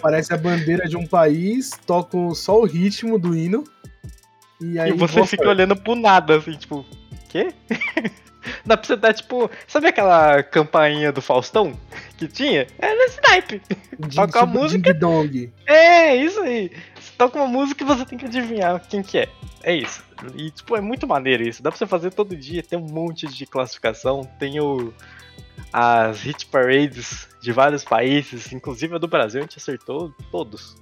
[0.00, 3.64] Parece a bandeira de um país, toca só o ritmo do hino.
[4.60, 6.86] E, aí e você fica olhando pro nada, assim, tipo,
[7.28, 7.52] quê?
[8.64, 11.72] Dá pra você dar, tipo, sabe aquela campainha do Faustão
[12.16, 12.66] que tinha?
[12.78, 13.60] É nesse naipe.
[14.14, 14.94] Toca a tipo música.
[14.94, 15.52] Dong.
[15.66, 16.70] É, isso aí.
[16.94, 19.28] Você toca uma música e você tem que adivinhar quem que é.
[19.64, 20.02] É isso.
[20.36, 21.62] E, tipo, é muito maneiro isso.
[21.62, 22.62] Dá pra você fazer todo dia.
[22.62, 24.22] Tem um monte de classificação.
[24.38, 24.92] Tem o,
[25.72, 30.76] as hit parades de vários países, inclusive a do Brasil, a gente acertou todos.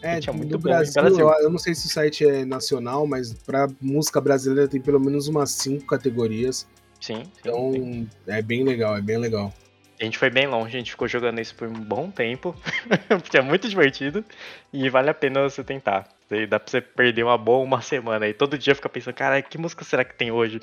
[0.00, 3.32] É, tinha muito do Brasil, Brasil, eu não sei se o site é nacional, mas
[3.32, 6.66] pra música brasileira tem pelo menos umas cinco categorias.
[7.02, 7.24] Sim.
[7.40, 8.08] Então sim.
[8.28, 9.52] é bem legal, é bem legal.
[10.00, 12.54] A gente foi bem longe, a gente ficou jogando isso por um bom tempo,
[13.08, 14.24] porque é muito divertido
[14.72, 16.08] e vale a pena você tentar.
[16.48, 19.58] Dá pra você perder uma boa uma semana e todo dia fica pensando, cara, que
[19.58, 20.60] música será que tem hoje?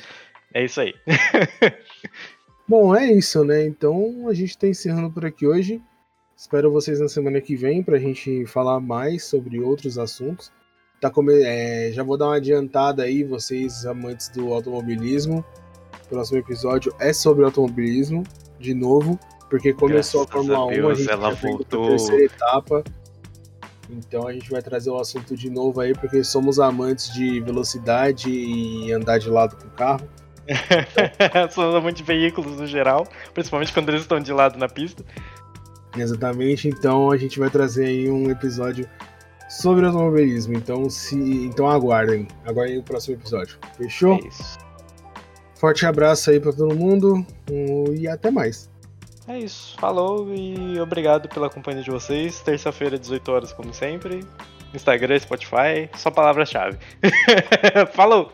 [0.54, 0.96] É isso aí.
[2.68, 3.66] bom, é isso, né?
[3.66, 5.82] Então a gente tá encerrando por aqui hoje.
[6.36, 10.52] Espero vocês na semana que vem pra gente falar mais sobre outros assuntos.
[11.00, 11.44] Tá come...
[11.44, 15.46] É, já vou dar uma adiantada aí, vocês amantes do automobilismo
[16.10, 18.24] próximo episódio é sobre automobilismo,
[18.60, 21.86] de novo, porque começou Graças a Fórmula a Deus, 1, a gente ela voltou.
[21.86, 22.84] a terceira etapa.
[23.90, 28.30] Então a gente vai trazer o assunto de novo aí, porque somos amantes de velocidade
[28.30, 30.08] e andar de lado com o carro.
[31.52, 35.04] somos amantes de veículos no geral, principalmente quando eles estão de lado na pista.
[35.98, 38.88] Exatamente, então a gente vai trazer aí um episódio
[39.50, 40.54] sobre automobilismo.
[40.54, 43.58] Então se, então aguardem, aguardem o próximo episódio.
[43.76, 44.16] Fechou?
[44.24, 44.69] É isso.
[45.60, 47.26] Forte abraço aí para todo mundo
[47.94, 48.70] e até mais.
[49.28, 49.76] É isso.
[49.78, 52.40] Falou e obrigado pela companhia de vocês.
[52.40, 54.26] Terça-feira, 18 horas, como sempre.
[54.74, 56.78] Instagram, Spotify, só palavra-chave.
[57.94, 58.32] Falou!